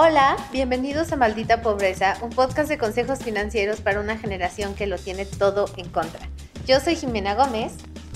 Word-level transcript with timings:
Hola, 0.00 0.36
bienvenidos 0.52 1.10
a 1.10 1.16
Maldita 1.16 1.60
Pobreza, 1.60 2.18
un 2.22 2.30
podcast 2.30 2.68
de 2.68 2.78
consejos 2.78 3.18
financieros 3.18 3.80
para 3.80 3.98
una 3.98 4.16
generación 4.16 4.76
que 4.76 4.86
lo 4.86 4.96
tiene 4.96 5.26
todo 5.26 5.68
en 5.76 5.88
contra. 5.88 6.20
Yo 6.68 6.78
soy 6.78 6.94
Jimena 6.94 7.34
Gómez. 7.34 7.72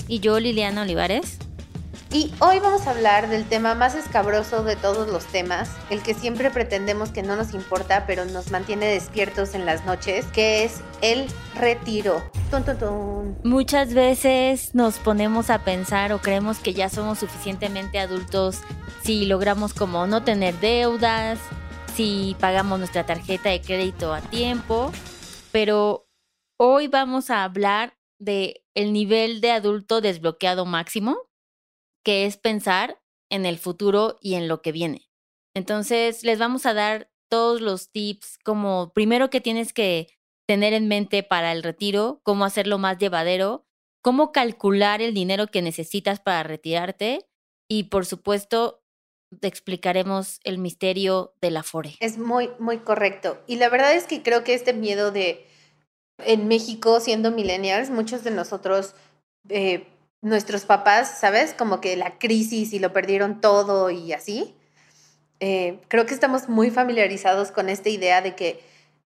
Y 0.07 0.21
yo, 0.21 0.39
Liliana 0.39 0.83
Olivares. 0.83 1.39
Y 2.09 2.33
hoy 2.39 2.61
vamos 2.61 2.87
a 2.87 2.91
hablar 2.91 3.27
del 3.27 3.43
tema 3.43 3.75
más 3.75 3.95
escabroso 3.95 4.63
de 4.63 4.77
todos 4.77 5.09
los 5.09 5.25
temas, 5.25 5.71
el 5.89 6.01
que 6.01 6.13
siempre 6.13 6.51
pretendemos 6.51 7.09
que 7.09 7.21
no 7.21 7.35
nos 7.35 7.53
importa, 7.53 8.05
pero 8.07 8.23
nos 8.23 8.49
mantiene 8.49 8.85
despiertos 8.85 9.53
en 9.53 9.65
las 9.65 9.83
noches, 9.83 10.23
que 10.27 10.63
es 10.63 10.79
el 11.01 11.27
retiro. 11.55 12.23
Muchas 13.43 13.93
veces 13.93 14.73
nos 14.73 14.99
ponemos 14.99 15.49
a 15.49 15.65
pensar 15.65 16.13
o 16.13 16.21
creemos 16.21 16.59
que 16.59 16.73
ya 16.73 16.87
somos 16.87 17.19
suficientemente 17.19 17.99
adultos 17.99 18.61
si 19.03 19.25
logramos 19.25 19.73
como 19.73 20.07
no 20.07 20.23
tener 20.23 20.57
deudas, 20.59 21.39
si 21.95 22.35
pagamos 22.39 22.79
nuestra 22.79 23.05
tarjeta 23.05 23.49
de 23.49 23.61
crédito 23.61 24.13
a 24.13 24.21
tiempo, 24.21 24.91
pero 25.51 26.07
hoy 26.59 26.87
vamos 26.87 27.29
a 27.29 27.43
hablar 27.43 27.97
de 28.19 28.65
el 28.73 28.93
nivel 28.93 29.41
de 29.41 29.51
adulto 29.51 30.01
desbloqueado 30.01 30.65
máximo 30.65 31.17
que 32.03 32.25
es 32.25 32.37
pensar 32.37 33.01
en 33.29 33.45
el 33.45 33.57
futuro 33.57 34.17
y 34.21 34.35
en 34.35 34.47
lo 34.47 34.61
que 34.61 34.71
viene. 34.71 35.09
Entonces, 35.55 36.23
les 36.23 36.39
vamos 36.39 36.65
a 36.65 36.73
dar 36.73 37.11
todos 37.29 37.61
los 37.61 37.91
tips 37.91 38.39
como 38.43 38.91
primero 38.93 39.29
que 39.29 39.41
tienes 39.41 39.71
que 39.71 40.07
tener 40.47 40.73
en 40.73 40.87
mente 40.87 41.23
para 41.23 41.51
el 41.51 41.63
retiro, 41.63 42.21
cómo 42.23 42.43
hacerlo 42.43 42.77
más 42.77 42.97
llevadero, 42.97 43.65
cómo 44.01 44.31
calcular 44.31 45.01
el 45.01 45.13
dinero 45.13 45.47
que 45.47 45.61
necesitas 45.61 46.19
para 46.19 46.43
retirarte 46.43 47.29
y 47.69 47.85
por 47.85 48.05
supuesto 48.05 48.82
te 49.39 49.47
explicaremos 49.47 50.39
el 50.43 50.57
misterio 50.57 51.33
de 51.41 51.51
la 51.51 51.63
FORE. 51.63 51.95
Es 51.99 52.17
muy, 52.17 52.49
muy 52.59 52.79
correcto. 52.79 53.37
Y 53.47 53.57
la 53.57 53.69
verdad 53.69 53.93
es 53.93 54.05
que 54.05 54.23
creo 54.23 54.43
que 54.43 54.53
este 54.53 54.73
miedo 54.73 55.11
de 55.11 55.47
en 56.19 56.47
México, 56.47 56.99
siendo 56.99 57.31
millennials, 57.31 57.89
muchos 57.89 58.23
de 58.23 58.31
nosotros 58.31 58.95
eh, 59.49 59.87
nuestros 60.21 60.65
papás, 60.65 61.19
¿sabes? 61.19 61.53
Como 61.53 61.81
que 61.81 61.97
la 61.97 62.17
crisis 62.17 62.73
y 62.73 62.79
lo 62.79 62.93
perdieron 62.93 63.41
todo 63.41 63.89
y 63.89 64.13
así. 64.13 64.55
Eh, 65.39 65.81
creo 65.89 66.05
que 66.05 66.13
estamos 66.13 66.47
muy 66.47 66.71
familiarizados 66.71 67.51
con 67.51 67.67
esta 67.67 67.89
idea 67.89 68.21
de 68.21 68.33
que 68.35 68.63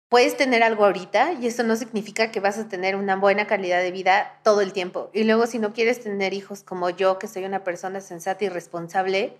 puedes 0.09 0.35
tener 0.35 0.63
algo 0.63 0.85
ahorita 0.85 1.33
y 1.33 1.47
eso 1.47 1.63
no 1.63 1.75
significa 1.75 2.31
que 2.31 2.39
vas 2.39 2.57
a 2.57 2.67
tener 2.67 2.95
una 2.95 3.15
buena 3.15 3.45
calidad 3.45 3.81
de 3.81 3.91
vida 3.91 4.39
todo 4.43 4.61
el 4.61 4.73
tiempo. 4.73 5.11
Y 5.13 5.23
luego 5.23 5.45
si 5.45 5.59
no 5.59 5.73
quieres 5.73 6.01
tener 6.01 6.33
hijos 6.33 6.63
como 6.63 6.89
yo, 6.89 7.19
que 7.19 7.27
soy 7.27 7.45
una 7.45 7.63
persona 7.63 8.01
sensata 8.01 8.45
y 8.45 8.49
responsable, 8.49 9.37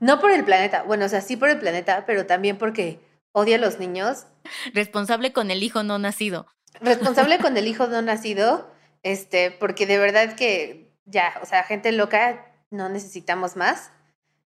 no 0.00 0.20
por 0.20 0.30
el 0.30 0.44
planeta, 0.44 0.82
bueno, 0.82 1.06
o 1.06 1.08
sea, 1.08 1.20
sí 1.20 1.36
por 1.36 1.48
el 1.48 1.58
planeta, 1.58 2.04
pero 2.06 2.26
también 2.26 2.58
porque 2.58 3.00
odia 3.32 3.56
a 3.56 3.60
los 3.60 3.78
niños. 3.78 4.26
Responsable 4.72 5.32
con 5.32 5.50
el 5.50 5.62
hijo 5.62 5.82
no 5.82 5.98
nacido. 5.98 6.46
Responsable 6.80 7.38
con 7.38 7.56
el 7.56 7.66
hijo 7.68 7.86
no 7.86 8.02
nacido, 8.02 8.70
este, 9.02 9.50
porque 9.50 9.86
de 9.86 9.98
verdad 9.98 10.34
que 10.36 10.92
ya, 11.04 11.38
o 11.42 11.46
sea, 11.46 11.62
gente 11.64 11.92
loca, 11.92 12.52
no 12.70 12.88
necesitamos 12.88 13.56
más. 13.56 13.90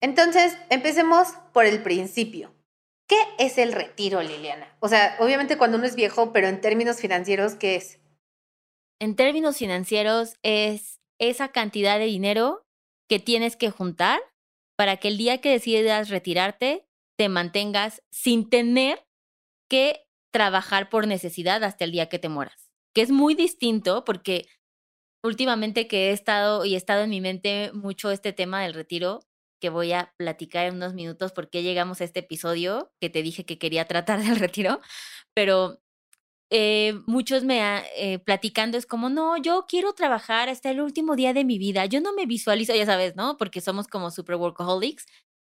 Entonces, 0.01 0.57
empecemos 0.71 1.29
por 1.53 1.67
el 1.67 1.83
principio. 1.83 2.55
¿Qué 3.07 3.19
es 3.39 3.59
el 3.59 3.73
retiro, 3.73 4.23
Liliana? 4.23 4.69
O 4.81 4.89
sea, 4.89 5.17
obviamente 5.19 5.59
cuando 5.59 5.77
uno 5.77 5.87
es 5.87 5.97
viejo, 5.97 6.33
pero 6.33 6.47
en 6.47 6.61
términos 6.61 7.01
financieros, 7.01 7.55
¿qué 7.55 7.77
es? 7.77 7.99
En 9.01 9.17
términos 9.17 9.57
financieros 9.57 10.37
es 10.43 11.01
esa 11.19 11.49
cantidad 11.49 11.99
de 11.99 12.05
dinero 12.05 12.65
que 13.09 13.19
tienes 13.19 13.57
que 13.57 13.71
juntar 13.71 14.21
para 14.81 14.97
que 14.97 15.09
el 15.09 15.19
día 15.19 15.43
que 15.43 15.51
decidas 15.51 16.09
retirarte 16.09 16.89
te 17.19 17.29
mantengas 17.29 18.03
sin 18.11 18.49
tener 18.49 19.07
que 19.69 20.09
trabajar 20.33 20.89
por 20.89 21.07
necesidad 21.07 21.63
hasta 21.65 21.85
el 21.85 21.93
día 21.93 22.09
que 22.09 22.19
te 22.19 22.31
mueras. 22.31 22.73
Que 22.95 23.03
es 23.03 23.11
muy 23.11 23.35
distinto 23.35 24.07
porque 24.07 24.47
últimamente 25.23 25.87
que 25.87 26.09
he 26.09 26.13
estado 26.13 26.65
y 26.65 26.73
he 26.73 26.77
estado 26.79 27.03
en 27.03 27.11
mi 27.11 27.21
mente 27.21 27.73
mucho 27.75 28.11
este 28.11 28.33
tema 28.33 28.63
del 28.63 28.73
retiro, 28.73 29.21
que 29.61 29.69
voy 29.69 29.93
a 29.93 30.15
platicar 30.17 30.65
en 30.65 30.77
unos 30.77 30.95
minutos 30.95 31.33
porque 31.33 31.63
llegamos 31.63 32.01
a 32.01 32.05
este 32.05 32.21
episodio 32.21 32.91
que 33.03 33.11
te 33.11 33.23
dije 33.23 33.45
que 33.45 33.59
quería 33.59 33.85
tratar 33.85 34.23
del 34.25 34.37
retiro, 34.37 34.81
pero 35.35 35.83
eh, 36.51 36.95
muchos 37.07 37.45
me 37.45 37.61
eh, 37.97 38.19
platicando 38.19 38.77
es 38.77 38.85
como, 38.85 39.09
no, 39.09 39.37
yo 39.37 39.67
quiero 39.69 39.93
trabajar 39.93 40.49
hasta 40.49 40.71
el 40.71 40.81
último 40.81 41.15
día 41.15 41.33
de 41.33 41.45
mi 41.45 41.59
vida, 41.59 41.87
yo 41.87 42.01
no 42.01 42.13
me 42.13 42.27
visualizo, 42.27 42.75
ya 42.75 42.87
sabes, 42.87 43.15
¿no? 43.15 43.37
Porque 43.37 43.61
somos 43.61 43.87
como 43.87 44.11
super 44.11 44.35
workaholics, 44.37 45.07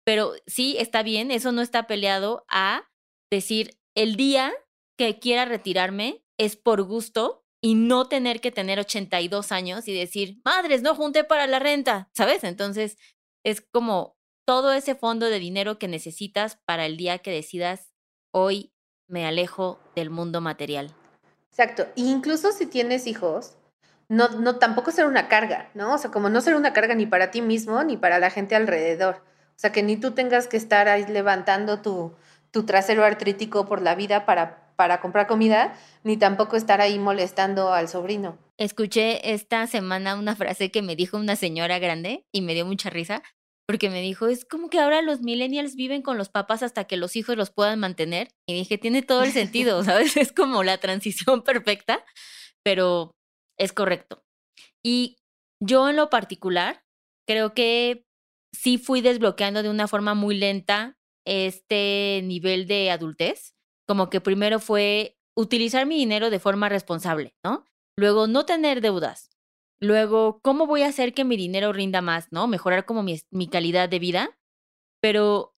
pero 0.04 0.32
sí 0.46 0.76
está 0.78 1.02
bien, 1.02 1.30
eso 1.30 1.52
no 1.52 1.60
está 1.60 1.86
peleado 1.86 2.46
a 2.48 2.88
decir, 3.30 3.78
el 3.94 4.16
día 4.16 4.54
que 4.98 5.18
quiera 5.18 5.44
retirarme 5.44 6.24
es 6.38 6.56
por 6.56 6.82
gusto 6.82 7.44
y 7.62 7.74
no 7.74 8.08
tener 8.08 8.40
que 8.40 8.52
tener 8.52 8.78
82 8.78 9.52
años 9.52 9.88
y 9.88 9.94
decir, 9.94 10.40
madres, 10.44 10.82
no 10.82 10.94
junté 10.94 11.24
para 11.24 11.46
la 11.46 11.58
renta, 11.58 12.10
¿sabes? 12.14 12.44
Entonces, 12.44 12.96
es 13.44 13.60
como 13.60 14.16
todo 14.46 14.72
ese 14.72 14.94
fondo 14.94 15.26
de 15.26 15.40
dinero 15.40 15.78
que 15.78 15.88
necesitas 15.88 16.58
para 16.64 16.86
el 16.86 16.96
día 16.96 17.18
que 17.18 17.32
decidas, 17.32 17.92
hoy 18.32 18.72
me 19.08 19.26
alejo 19.26 19.78
del 19.94 20.10
mundo 20.10 20.40
material. 20.40 20.92
Exacto. 21.50 21.86
incluso 21.94 22.52
si 22.52 22.66
tienes 22.66 23.06
hijos, 23.06 23.56
no, 24.08 24.28
no 24.28 24.56
tampoco 24.56 24.90
ser 24.90 25.06
una 25.06 25.28
carga, 25.28 25.70
¿no? 25.74 25.94
O 25.94 25.98
sea, 25.98 26.10
como 26.10 26.28
no 26.28 26.40
ser 26.42 26.54
una 26.54 26.72
carga 26.72 26.94
ni 26.94 27.06
para 27.06 27.30
ti 27.30 27.40
mismo 27.40 27.82
ni 27.82 27.96
para 27.96 28.18
la 28.18 28.30
gente 28.30 28.54
alrededor. 28.54 29.22
O 29.50 29.58
sea, 29.58 29.72
que 29.72 29.82
ni 29.82 29.96
tú 29.96 30.10
tengas 30.10 30.48
que 30.48 30.58
estar 30.58 30.88
ahí 30.88 31.06
levantando 31.06 31.80
tu, 31.80 32.14
tu 32.50 32.64
trasero 32.66 33.04
artrítico 33.04 33.66
por 33.66 33.80
la 33.80 33.94
vida 33.94 34.26
para 34.26 34.66
para 34.76 35.00
comprar 35.00 35.26
comida, 35.26 35.74
ni 36.04 36.16
tampoco 36.16 36.56
estar 36.56 36.80
ahí 36.80 36.98
molestando 36.98 37.72
al 37.72 37.88
sobrino. 37.88 38.38
Escuché 38.58 39.32
esta 39.32 39.66
semana 39.66 40.14
una 40.14 40.36
frase 40.36 40.70
que 40.70 40.82
me 40.82 40.96
dijo 40.96 41.16
una 41.16 41.34
señora 41.34 41.78
grande 41.78 42.24
y 42.30 42.42
me 42.42 42.54
dio 42.54 42.64
mucha 42.64 42.90
risa, 42.90 43.22
porque 43.66 43.90
me 43.90 44.00
dijo, 44.00 44.28
es 44.28 44.44
como 44.44 44.70
que 44.70 44.78
ahora 44.78 45.02
los 45.02 45.20
millennials 45.22 45.74
viven 45.74 46.02
con 46.02 46.18
los 46.18 46.28
papás 46.28 46.62
hasta 46.62 46.84
que 46.84 46.96
los 46.96 47.16
hijos 47.16 47.36
los 47.36 47.50
puedan 47.50 47.80
mantener. 47.80 48.28
Y 48.48 48.54
dije, 48.54 48.78
tiene 48.78 49.02
todo 49.02 49.24
el 49.24 49.32
sentido, 49.32 49.82
¿sabes? 49.84 50.16
Es 50.16 50.32
como 50.32 50.62
la 50.62 50.78
transición 50.78 51.42
perfecta, 51.44 52.04
pero 52.64 53.12
es 53.58 53.72
correcto. 53.72 54.24
Y 54.84 55.16
yo 55.60 55.88
en 55.88 55.96
lo 55.96 56.10
particular, 56.10 56.84
creo 57.26 57.54
que 57.54 58.04
sí 58.54 58.78
fui 58.78 59.00
desbloqueando 59.00 59.62
de 59.62 59.70
una 59.70 59.88
forma 59.88 60.14
muy 60.14 60.36
lenta 60.36 60.96
este 61.26 62.20
nivel 62.24 62.66
de 62.68 62.90
adultez 62.92 63.56
como 63.86 64.10
que 64.10 64.20
primero 64.20 64.58
fue 64.58 65.16
utilizar 65.36 65.86
mi 65.86 65.96
dinero 65.96 66.30
de 66.30 66.40
forma 66.40 66.68
responsable, 66.68 67.34
¿no? 67.44 67.64
Luego, 67.96 68.26
no 68.26 68.44
tener 68.44 68.80
deudas. 68.80 69.30
Luego, 69.80 70.40
¿cómo 70.42 70.66
voy 70.66 70.82
a 70.82 70.88
hacer 70.88 71.12
que 71.12 71.24
mi 71.24 71.36
dinero 71.36 71.72
rinda 71.72 72.00
más, 72.00 72.28
¿no? 72.30 72.46
Mejorar 72.46 72.86
como 72.86 73.02
mi, 73.02 73.20
mi 73.30 73.48
calidad 73.48 73.88
de 73.88 73.98
vida. 73.98 74.38
Pero 75.00 75.54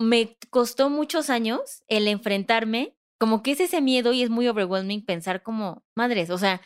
me 0.00 0.36
costó 0.50 0.90
muchos 0.90 1.30
años 1.30 1.82
el 1.88 2.08
enfrentarme, 2.08 2.96
como 3.18 3.42
que 3.42 3.52
es 3.52 3.60
ese 3.60 3.80
miedo 3.80 4.12
y 4.12 4.22
es 4.22 4.30
muy 4.30 4.46
overwhelming 4.48 5.04
pensar 5.04 5.42
como, 5.42 5.84
madres, 5.96 6.30
o 6.30 6.38
sea, 6.38 6.60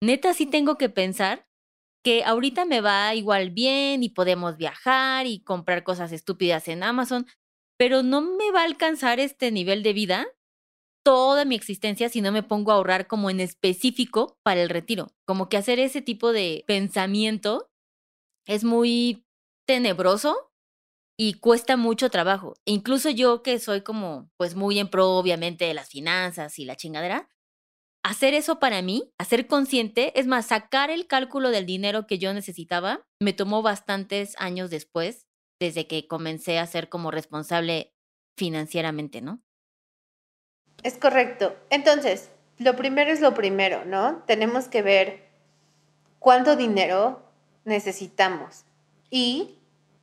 neta 0.00 0.34
sí 0.34 0.46
tengo 0.46 0.78
que 0.78 0.88
pensar 0.88 1.48
que 2.04 2.24
ahorita 2.24 2.64
me 2.64 2.80
va 2.80 3.14
igual 3.14 3.50
bien 3.50 4.02
y 4.02 4.08
podemos 4.10 4.56
viajar 4.56 5.26
y 5.26 5.42
comprar 5.42 5.84
cosas 5.84 6.12
estúpidas 6.12 6.68
en 6.68 6.82
Amazon, 6.82 7.26
pero 7.76 8.02
no 8.02 8.22
me 8.22 8.50
va 8.52 8.62
a 8.62 8.64
alcanzar 8.64 9.20
este 9.20 9.50
nivel 9.50 9.82
de 9.82 9.92
vida 9.92 10.26
toda 11.04 11.44
mi 11.44 11.54
existencia 11.54 12.08
si 12.08 12.20
no 12.20 12.32
me 12.32 12.42
pongo 12.42 12.72
a 12.72 12.74
ahorrar 12.74 13.06
como 13.06 13.30
en 13.30 13.40
específico 13.40 14.38
para 14.42 14.62
el 14.62 14.68
retiro. 14.68 15.08
Como 15.26 15.48
que 15.48 15.56
hacer 15.56 15.78
ese 15.78 16.02
tipo 16.02 16.32
de 16.32 16.64
pensamiento 16.66 17.70
es 18.46 18.64
muy 18.64 19.24
tenebroso 19.66 20.50
y 21.18 21.34
cuesta 21.34 21.76
mucho 21.76 22.10
trabajo. 22.10 22.54
E 22.66 22.72
incluso 22.72 23.10
yo 23.10 23.42
que 23.42 23.58
soy 23.58 23.82
como 23.82 24.30
pues 24.36 24.54
muy 24.54 24.78
en 24.78 24.88
pro 24.88 25.10
obviamente 25.10 25.66
de 25.66 25.74
las 25.74 25.88
finanzas 25.88 26.58
y 26.58 26.64
la 26.64 26.76
chingadera, 26.76 27.28
hacer 28.02 28.34
eso 28.34 28.58
para 28.58 28.82
mí, 28.82 29.12
hacer 29.18 29.46
consciente, 29.46 30.18
es 30.18 30.26
más, 30.26 30.46
sacar 30.46 30.90
el 30.90 31.06
cálculo 31.06 31.50
del 31.50 31.66
dinero 31.66 32.06
que 32.06 32.18
yo 32.18 32.32
necesitaba, 32.32 33.06
me 33.20 33.32
tomó 33.32 33.62
bastantes 33.62 34.34
años 34.38 34.70
después 34.70 35.26
desde 35.60 35.86
que 35.86 36.06
comencé 36.06 36.58
a 36.58 36.66
ser 36.66 36.88
como 36.88 37.10
responsable 37.10 37.92
financieramente, 38.38 39.20
¿no? 39.20 39.42
Es 40.82 40.96
correcto. 40.96 41.56
Entonces, 41.70 42.30
lo 42.58 42.76
primero 42.76 43.10
es 43.10 43.20
lo 43.20 43.34
primero, 43.34 43.84
¿no? 43.84 44.22
Tenemos 44.26 44.68
que 44.68 44.82
ver 44.82 45.28
cuánto 46.18 46.56
dinero 46.56 47.22
necesitamos 47.64 48.64
y 49.10 49.56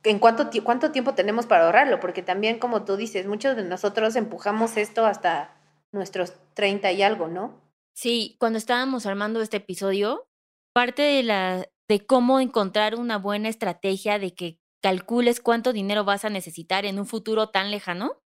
en 0.04 0.18
cuánto, 0.18 0.50
cuánto 0.64 0.92
tiempo 0.92 1.14
tenemos 1.14 1.46
para 1.46 1.66
ahorrarlo, 1.66 2.00
porque 2.00 2.22
también, 2.22 2.58
como 2.58 2.84
tú 2.84 2.96
dices, 2.96 3.26
muchos 3.26 3.56
de 3.56 3.64
nosotros 3.64 4.16
empujamos 4.16 4.76
esto 4.76 5.04
hasta 5.04 5.54
nuestros 5.92 6.34
30 6.54 6.92
y 6.92 7.02
algo, 7.02 7.28
¿no? 7.28 7.60
Sí, 7.94 8.36
cuando 8.38 8.58
estábamos 8.58 9.06
armando 9.06 9.40
este 9.42 9.58
episodio, 9.58 10.28
parte 10.72 11.02
de 11.02 11.22
la 11.22 11.68
de 11.88 12.06
cómo 12.06 12.38
encontrar 12.38 12.94
una 12.94 13.18
buena 13.18 13.48
estrategia 13.48 14.18
de 14.18 14.34
que 14.34 14.58
calcules 14.82 15.40
cuánto 15.40 15.72
dinero 15.72 16.04
vas 16.04 16.24
a 16.24 16.30
necesitar 16.30 16.84
en 16.84 16.98
un 16.98 17.06
futuro 17.06 17.48
tan 17.48 17.70
lejano, 17.70 18.22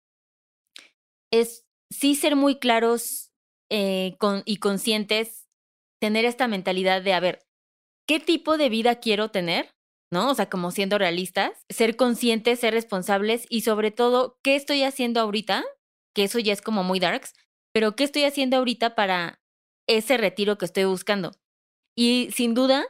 es 1.31 1.68
sí 1.91 2.15
ser 2.15 2.37
muy 2.37 2.59
claros 2.59 3.33
eh, 3.71 4.17
y 4.45 4.57
conscientes, 4.59 5.49
tener 6.01 6.25
esta 6.25 6.49
mentalidad 6.49 7.03
de, 7.03 7.13
a 7.13 7.21
ver, 7.21 7.41
¿qué 8.07 8.21
tipo 8.21 8.57
de 8.57 8.69
vida 8.69 8.97
quiero 8.97 9.31
tener? 9.31 9.75
¿No? 10.11 10.31
O 10.31 10.35
sea, 10.35 10.49
como 10.49 10.71
siendo 10.71 10.97
realistas, 10.97 11.67
ser 11.69 11.97
conscientes, 11.97 12.61
ser 12.61 12.73
responsables 12.73 13.45
y 13.51 13.61
sobre 13.61 13.91
todo, 13.91 14.39
¿qué 14.43 14.57
estoy 14.57 14.83
haciendo 14.83 15.21
ahorita? 15.21 15.65
Que 16.15 16.25
eso 16.25 16.39
ya 16.39 16.55
es 16.55 16.63
como 16.63 16.83
muy 16.83 16.99
darks, 16.99 17.35
pero 17.75 17.95
¿qué 17.95 18.05
estoy 18.05 18.25
haciendo 18.25 18.57
ahorita 18.57 18.95
para 18.95 19.43
ese 19.87 20.17
retiro 20.17 20.57
que 20.57 20.65
estoy 20.65 20.85
buscando? 20.85 21.33
Y 21.95 22.31
sin 22.33 22.55
duda, 22.55 22.87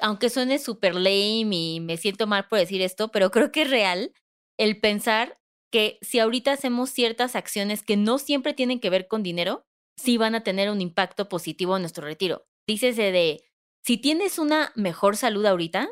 aunque 0.00 0.30
suene 0.30 0.58
súper 0.58 0.94
lame 0.94 1.56
y 1.74 1.80
me 1.80 1.96
siento 1.96 2.26
mal 2.28 2.46
por 2.48 2.60
decir 2.60 2.80
esto, 2.82 3.10
pero 3.10 3.30
creo 3.30 3.50
que 3.50 3.62
es 3.62 3.70
real 3.70 4.12
el 4.56 4.80
pensar 4.80 5.40
que 5.70 5.98
si 6.02 6.18
ahorita 6.18 6.52
hacemos 6.52 6.90
ciertas 6.90 7.36
acciones 7.36 7.82
que 7.82 7.96
no 7.96 8.18
siempre 8.18 8.54
tienen 8.54 8.80
que 8.80 8.90
ver 8.90 9.08
con 9.08 9.22
dinero, 9.22 9.64
sí 9.96 10.16
van 10.16 10.34
a 10.34 10.42
tener 10.42 10.70
un 10.70 10.80
impacto 10.80 11.28
positivo 11.28 11.76
en 11.76 11.82
nuestro 11.82 12.04
retiro. 12.04 12.46
Dícese 12.66 13.12
de, 13.12 13.44
si 13.84 13.96
tienes 13.96 14.38
una 14.38 14.72
mejor 14.74 15.16
salud 15.16 15.44
ahorita, 15.46 15.88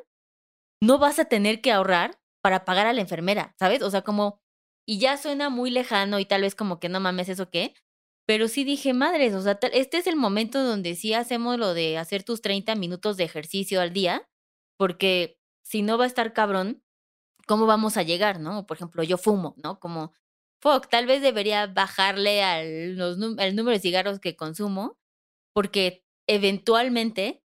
no 0.81 0.99
vas 0.99 1.19
a 1.19 1.27
tener 1.27 1.61
que 1.61 1.73
ahorrar 1.73 2.21
para 2.43 2.65
pagar 2.65 2.87
a 2.87 2.93
la 2.93 3.01
enfermera, 3.01 3.55
¿sabes? 3.59 3.83
O 3.83 3.91
sea, 3.91 4.03
como, 4.03 4.41
y 4.87 4.99
ya 4.99 5.17
suena 5.17 5.51
muy 5.51 5.71
lejano 5.71 6.19
y 6.19 6.25
tal 6.25 6.43
vez 6.43 6.55
como 6.55 6.79
que 6.79 6.89
no 6.89 7.01
mames 7.01 7.29
eso 7.29 7.51
qué, 7.51 7.75
pero 8.27 8.49
sí 8.49 8.65
dije, 8.65 8.93
madres, 8.93 9.35
o 9.35 9.41
sea, 9.41 9.59
este 9.73 9.99
es 9.99 10.07
el 10.07 10.17
momento 10.17 10.63
donde 10.63 10.95
sí 10.95 11.15
hacemos 11.15 11.59
lo 11.59 11.75
de 11.75 11.99
hacer 11.99 12.25
tus 12.25 12.43
30 12.43 12.75
minutos 12.75 13.17
de 13.17 13.25
ejercicio 13.25 13.81
al 13.81 13.93
día, 13.93 14.29
porque 14.77 15.39
si 15.65 15.83
no 15.83 15.99
va 15.99 16.05
a 16.05 16.09
estar 16.09 16.33
cabrón 16.33 16.83
¿cómo 17.49 17.67
vamos 17.67 17.97
a 17.97 18.05
llegar, 18.05 18.41
no? 18.41 18.67
Por 18.67 18.77
ejemplo, 18.77 19.03
yo 19.03 19.19
fumo, 19.19 19.56
¿no? 19.65 19.81
Como, 19.81 20.12
fuck, 20.62 20.89
tal 20.89 21.06
vez 21.06 21.23
debería 21.23 21.67
bajarle 21.67 22.45
al 22.45 22.97
número 23.56 23.71
de 23.71 23.81
cigarros 23.81 24.21
que 24.21 24.37
consumo, 24.37 24.99
porque 25.55 26.05
eventualmente 26.29 27.43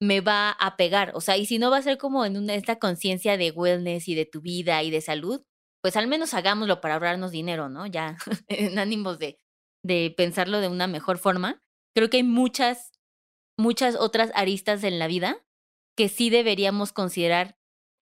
me 0.00 0.20
va 0.20 0.50
a 0.50 0.76
pegar. 0.76 1.12
O 1.14 1.20
sea, 1.20 1.36
y 1.36 1.46
si 1.46 1.58
no 1.58 1.70
va 1.70 1.78
a 1.78 1.82
ser 1.82 1.98
como 1.98 2.24
en 2.24 2.36
una, 2.36 2.54
esta 2.54 2.78
conciencia 2.78 3.36
de 3.36 3.50
wellness 3.50 4.08
y 4.08 4.14
de 4.14 4.26
tu 4.26 4.40
vida 4.40 4.82
y 4.82 4.90
de 4.90 5.00
salud, 5.00 5.42
pues 5.82 5.96
al 5.96 6.08
menos 6.08 6.34
hagámoslo 6.34 6.80
para 6.80 6.94
ahorrarnos 6.94 7.30
dinero, 7.30 7.68
¿no? 7.68 7.86
Ya 7.86 8.16
en 8.48 8.78
ánimos 8.78 9.18
de, 9.18 9.38
de 9.84 10.12
pensarlo 10.16 10.60
de 10.60 10.68
una 10.68 10.86
mejor 10.86 11.18
forma. 11.18 11.62
Creo 11.94 12.10
que 12.10 12.16
hay 12.18 12.22
muchas, 12.22 12.92
muchas 13.58 13.94
otras 13.96 14.30
aristas 14.34 14.82
en 14.84 14.98
la 14.98 15.06
vida 15.06 15.44
que 15.96 16.08
sí 16.08 16.30
deberíamos 16.30 16.92
considerar 16.92 17.56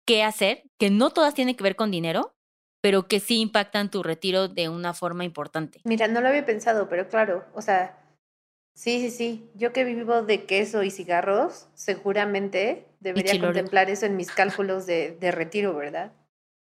qué 0.06 0.24
hacer, 0.24 0.64
que 0.80 0.90
no 0.90 1.12
todas 1.12 1.34
tienen 1.34 1.56
que 1.56 1.64
ver 1.64 1.76
con 1.76 1.92
dinero, 1.92 2.36
pero 2.82 3.08
que 3.08 3.20
sí 3.20 3.40
impactan 3.40 3.92
tu 3.92 4.04
retiro 4.04 4.48
de 4.48 4.70
una 4.70 4.94
forma 4.94 5.24
importante. 5.24 5.82
Mira, 5.84 6.08
no 6.08 6.22
lo 6.22 6.30
había 6.30 6.46
pensado, 6.46 6.90
pero 6.90 7.08
claro, 7.08 7.46
o 7.54 7.62
sea, 7.62 8.00
sí, 8.76 9.00
sí, 9.00 9.12
sí. 9.12 9.50
Yo 9.56 9.72
que 9.72 9.84
vivo 9.84 10.24
de 10.24 10.46
queso 10.46 10.84
y 10.84 10.90
cigarros, 10.90 11.68
seguramente 11.76 12.88
debería 13.00 13.40
contemplar 13.40 13.90
eso 13.90 14.06
en 14.06 14.18
mis 14.18 14.32
cálculos 14.32 14.86
de, 14.86 15.12
de 15.20 15.32
retiro, 15.32 15.76
¿verdad? 15.76 16.12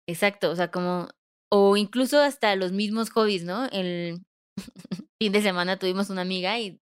Exacto, 0.08 0.50
o 0.50 0.56
sea, 0.56 0.70
como, 0.70 1.08
o 1.50 1.76
incluso 1.76 2.20
hasta 2.20 2.54
los 2.56 2.72
mismos 2.72 3.10
hobbies, 3.10 3.44
¿no? 3.44 3.66
El 3.66 4.24
fin 5.20 5.32
de 5.32 5.42
semana 5.42 5.78
tuvimos 5.78 6.10
una 6.10 6.22
amiga 6.22 6.58
y 6.58 6.80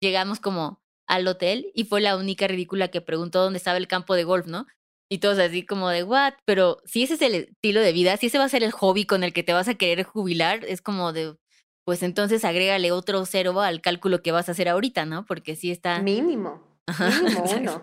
llegamos 0.00 0.40
como 0.40 0.80
al 1.06 1.26
hotel 1.28 1.70
y 1.74 1.84
fue 1.84 2.00
la 2.00 2.16
única 2.16 2.46
ridícula 2.46 2.88
que 2.88 3.00
preguntó 3.00 3.42
dónde 3.42 3.58
estaba 3.58 3.76
el 3.76 3.88
campo 3.88 4.14
de 4.14 4.24
golf, 4.24 4.46
¿no? 4.46 4.66
Y 5.12 5.18
todos 5.18 5.38
así 5.38 5.66
como 5.66 5.90
de, 5.90 6.04
what? 6.04 6.32
Pero 6.46 6.78
si 6.86 7.02
ese 7.02 7.14
es 7.14 7.20
el 7.20 7.34
estilo 7.34 7.82
de 7.82 7.92
vida, 7.92 8.16
si 8.16 8.28
ese 8.28 8.38
va 8.38 8.44
a 8.44 8.48
ser 8.48 8.62
el 8.62 8.72
hobby 8.72 9.04
con 9.04 9.24
el 9.24 9.34
que 9.34 9.42
te 9.42 9.52
vas 9.52 9.68
a 9.68 9.74
querer 9.74 10.06
jubilar, 10.06 10.64
es 10.64 10.80
como 10.80 11.12
de, 11.12 11.36
pues 11.84 12.02
entonces 12.02 12.46
agrégale 12.46 12.92
otro 12.92 13.26
cero 13.26 13.60
al 13.60 13.82
cálculo 13.82 14.22
que 14.22 14.32
vas 14.32 14.48
a 14.48 14.52
hacer 14.52 14.70
ahorita, 14.70 15.04
¿no? 15.04 15.26
Porque 15.26 15.54
sí 15.54 15.70
está... 15.70 16.00
Mínimo. 16.00 16.80
Mínimo 16.98 17.44
uno. 17.58 17.82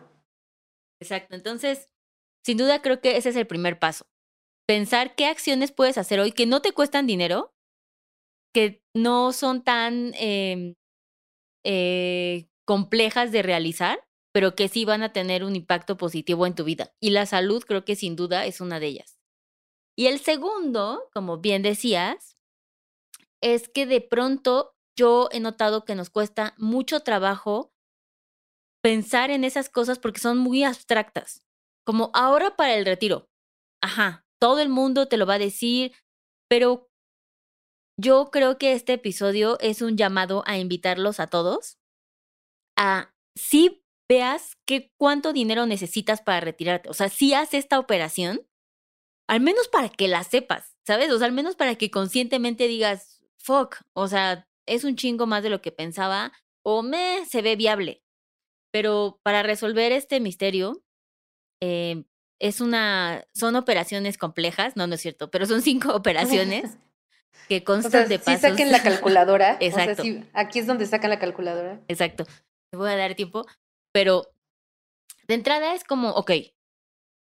Exacto. 0.99 1.35
Entonces, 1.35 1.87
sin 2.43 2.57
duda 2.57 2.81
creo 2.81 2.99
que 2.99 3.15
ese 3.15 3.29
es 3.29 3.35
el 3.35 3.45
primer 3.45 3.77
paso. 3.77 4.07
Pensar 4.67 5.13
qué 5.13 5.27
acciones 5.27 5.71
puedes 5.71 5.99
hacer 5.99 6.19
hoy 6.19 6.31
que 6.31 6.47
no 6.47 6.63
te 6.63 6.71
cuestan 6.71 7.05
dinero, 7.05 7.53
que 8.55 8.81
no 8.95 9.33
son 9.33 9.63
tan 9.63 10.15
eh, 10.15 10.73
eh, 11.63 12.47
complejas 12.65 13.31
de 13.31 13.43
realizar 13.43 14.03
pero 14.39 14.55
que 14.55 14.69
sí 14.69 14.85
van 14.85 15.03
a 15.03 15.11
tener 15.11 15.43
un 15.43 15.57
impacto 15.57 15.97
positivo 15.97 16.47
en 16.47 16.55
tu 16.55 16.63
vida. 16.63 16.93
Y 17.01 17.09
la 17.09 17.25
salud 17.25 17.61
creo 17.67 17.83
que 17.83 17.97
sin 17.97 18.15
duda 18.15 18.45
es 18.45 18.61
una 18.61 18.79
de 18.79 18.87
ellas. 18.87 19.19
Y 19.97 20.07
el 20.07 20.21
segundo, 20.21 21.09
como 21.13 21.39
bien 21.39 21.61
decías, 21.61 22.37
es 23.43 23.67
que 23.67 23.85
de 23.85 23.99
pronto 23.99 24.77
yo 24.97 25.27
he 25.33 25.41
notado 25.41 25.83
que 25.83 25.93
nos 25.93 26.09
cuesta 26.09 26.55
mucho 26.57 27.01
trabajo 27.01 27.73
pensar 28.81 29.29
en 29.29 29.43
esas 29.43 29.67
cosas 29.67 29.99
porque 29.99 30.21
son 30.21 30.37
muy 30.37 30.63
abstractas. 30.63 31.45
Como 31.85 32.09
ahora 32.13 32.55
para 32.55 32.75
el 32.75 32.85
retiro. 32.85 33.27
Ajá, 33.83 34.25
todo 34.39 34.59
el 34.61 34.69
mundo 34.69 35.09
te 35.09 35.17
lo 35.17 35.25
va 35.25 35.33
a 35.33 35.39
decir, 35.39 35.91
pero 36.47 36.89
yo 37.99 38.29
creo 38.31 38.57
que 38.57 38.71
este 38.71 38.93
episodio 38.93 39.59
es 39.59 39.81
un 39.81 39.97
llamado 39.97 40.43
a 40.45 40.57
invitarlos 40.57 41.19
a 41.19 41.27
todos 41.27 41.77
a 42.77 43.13
sí 43.35 43.83
veas 44.09 44.57
qué 44.65 44.91
cuánto 44.97 45.31
dinero 45.31 45.67
necesitas 45.67 46.21
para 46.21 46.39
retirarte. 46.39 46.89
O 46.89 46.93
sea, 46.93 47.09
si 47.09 47.33
haces 47.33 47.59
esta 47.59 47.79
operación, 47.79 48.41
al 49.27 49.39
menos 49.39 49.67
para 49.67 49.89
que 49.89 50.07
la 50.07 50.23
sepas, 50.23 50.75
¿sabes? 50.85 51.11
O 51.11 51.19
sea, 51.19 51.27
al 51.27 51.33
menos 51.33 51.55
para 51.55 51.75
que 51.75 51.91
conscientemente 51.91 52.67
digas, 52.67 53.21
fuck, 53.37 53.77
o 53.93 54.07
sea, 54.07 54.47
es 54.65 54.83
un 54.83 54.95
chingo 54.95 55.27
más 55.27 55.43
de 55.43 55.51
lo 55.51 55.61
que 55.61 55.71
pensaba 55.71 56.33
o 56.63 56.81
me 56.81 57.25
se 57.27 57.43
ve 57.43 57.55
viable. 57.55 58.03
Pero 58.71 59.19
para 59.23 59.43
resolver 59.43 59.91
este 59.91 60.19
misterio, 60.19 60.83
eh, 61.61 62.03
es 62.39 62.61
una, 62.61 63.25
son 63.33 63.55
operaciones 63.55 64.17
complejas, 64.17 64.75
no, 64.75 64.87
no 64.87 64.95
es 64.95 65.01
cierto, 65.01 65.29
pero 65.29 65.45
son 65.45 65.61
cinco 65.61 65.93
operaciones 65.93 66.77
que 67.47 67.63
constan 67.63 68.09
de 68.09 68.17
pasos. 68.17 68.41
Sí 68.41 68.47
saquen 68.47 68.71
la 68.71 68.81
calculadora. 68.81 69.57
Exacto. 69.59 70.03
aquí 70.33 70.59
es 70.59 70.67
donde 70.67 70.87
sacan 70.87 71.11
la 71.11 71.19
calculadora. 71.19 71.81
Exacto. 71.87 72.25
Te 72.71 72.77
voy 72.77 72.89
a 72.89 72.95
dar 72.95 73.15
tiempo. 73.15 73.45
Pero 73.91 74.31
de 75.27 75.35
entrada 75.35 75.73
es 75.73 75.83
como, 75.83 76.11
ok, 76.11 76.31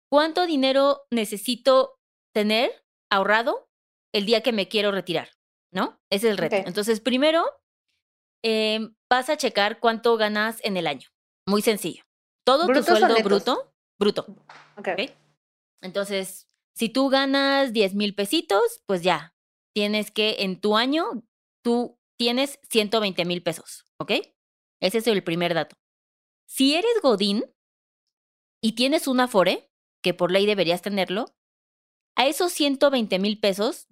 ¿cuánto 0.09 0.45
dinero 0.45 1.05
necesito 1.11 1.99
tener 2.33 2.71
ahorrado 3.09 3.69
el 4.13 4.25
día 4.25 4.41
que 4.41 4.51
me 4.51 4.67
quiero 4.67 4.91
retirar? 4.91 5.29
¿No? 5.71 5.99
Ese 6.09 6.27
es 6.27 6.31
el 6.31 6.37
reto. 6.37 6.55
Entonces, 6.55 7.01
primero, 7.01 7.45
em, 8.43 8.95
vas 9.09 9.29
a 9.29 9.37
checar 9.37 9.79
cuánto 9.79 10.17
ganas 10.17 10.59
en 10.63 10.77
el 10.77 10.87
año. 10.87 11.09
Muy 11.45 11.61
sencillo. 11.61 12.03
Todo 12.45 12.67
tu 12.67 12.83
sueldo 12.83 13.15
bruto, 13.23 13.73
bruto. 13.99 14.25
Okay. 14.77 15.13
Entonces, 15.81 16.47
si 16.73 16.89
tú 16.89 17.09
ganas 17.09 17.73
10 17.73 17.95
mil 17.95 18.15
pesitos, 18.15 18.81
pues 18.85 19.01
ya, 19.01 19.35
tienes 19.73 20.11
que 20.11 20.37
en 20.39 20.59
tu 20.61 20.77
año, 20.77 21.23
tú 21.63 21.99
tienes 22.17 22.59
120 22.69 23.25
mil 23.25 23.43
pesos, 23.43 23.85
¿ok? 23.99 24.11
Ese 24.81 24.99
es 24.99 25.07
el 25.07 25.23
primer 25.23 25.53
dato. 25.53 25.75
Si 26.47 26.75
eres 26.75 27.01
Godín 27.03 27.45
y 28.63 28.73
tienes 28.73 29.07
un 29.07 29.19
Afore, 29.19 29.69
que 30.01 30.13
por 30.13 30.31
ley 30.31 30.45
deberías 30.45 30.81
tenerlo, 30.81 31.25
a 32.15 32.25
esos 32.25 32.51
120 32.53 33.19
mil 33.19 33.39
pesos 33.39 33.87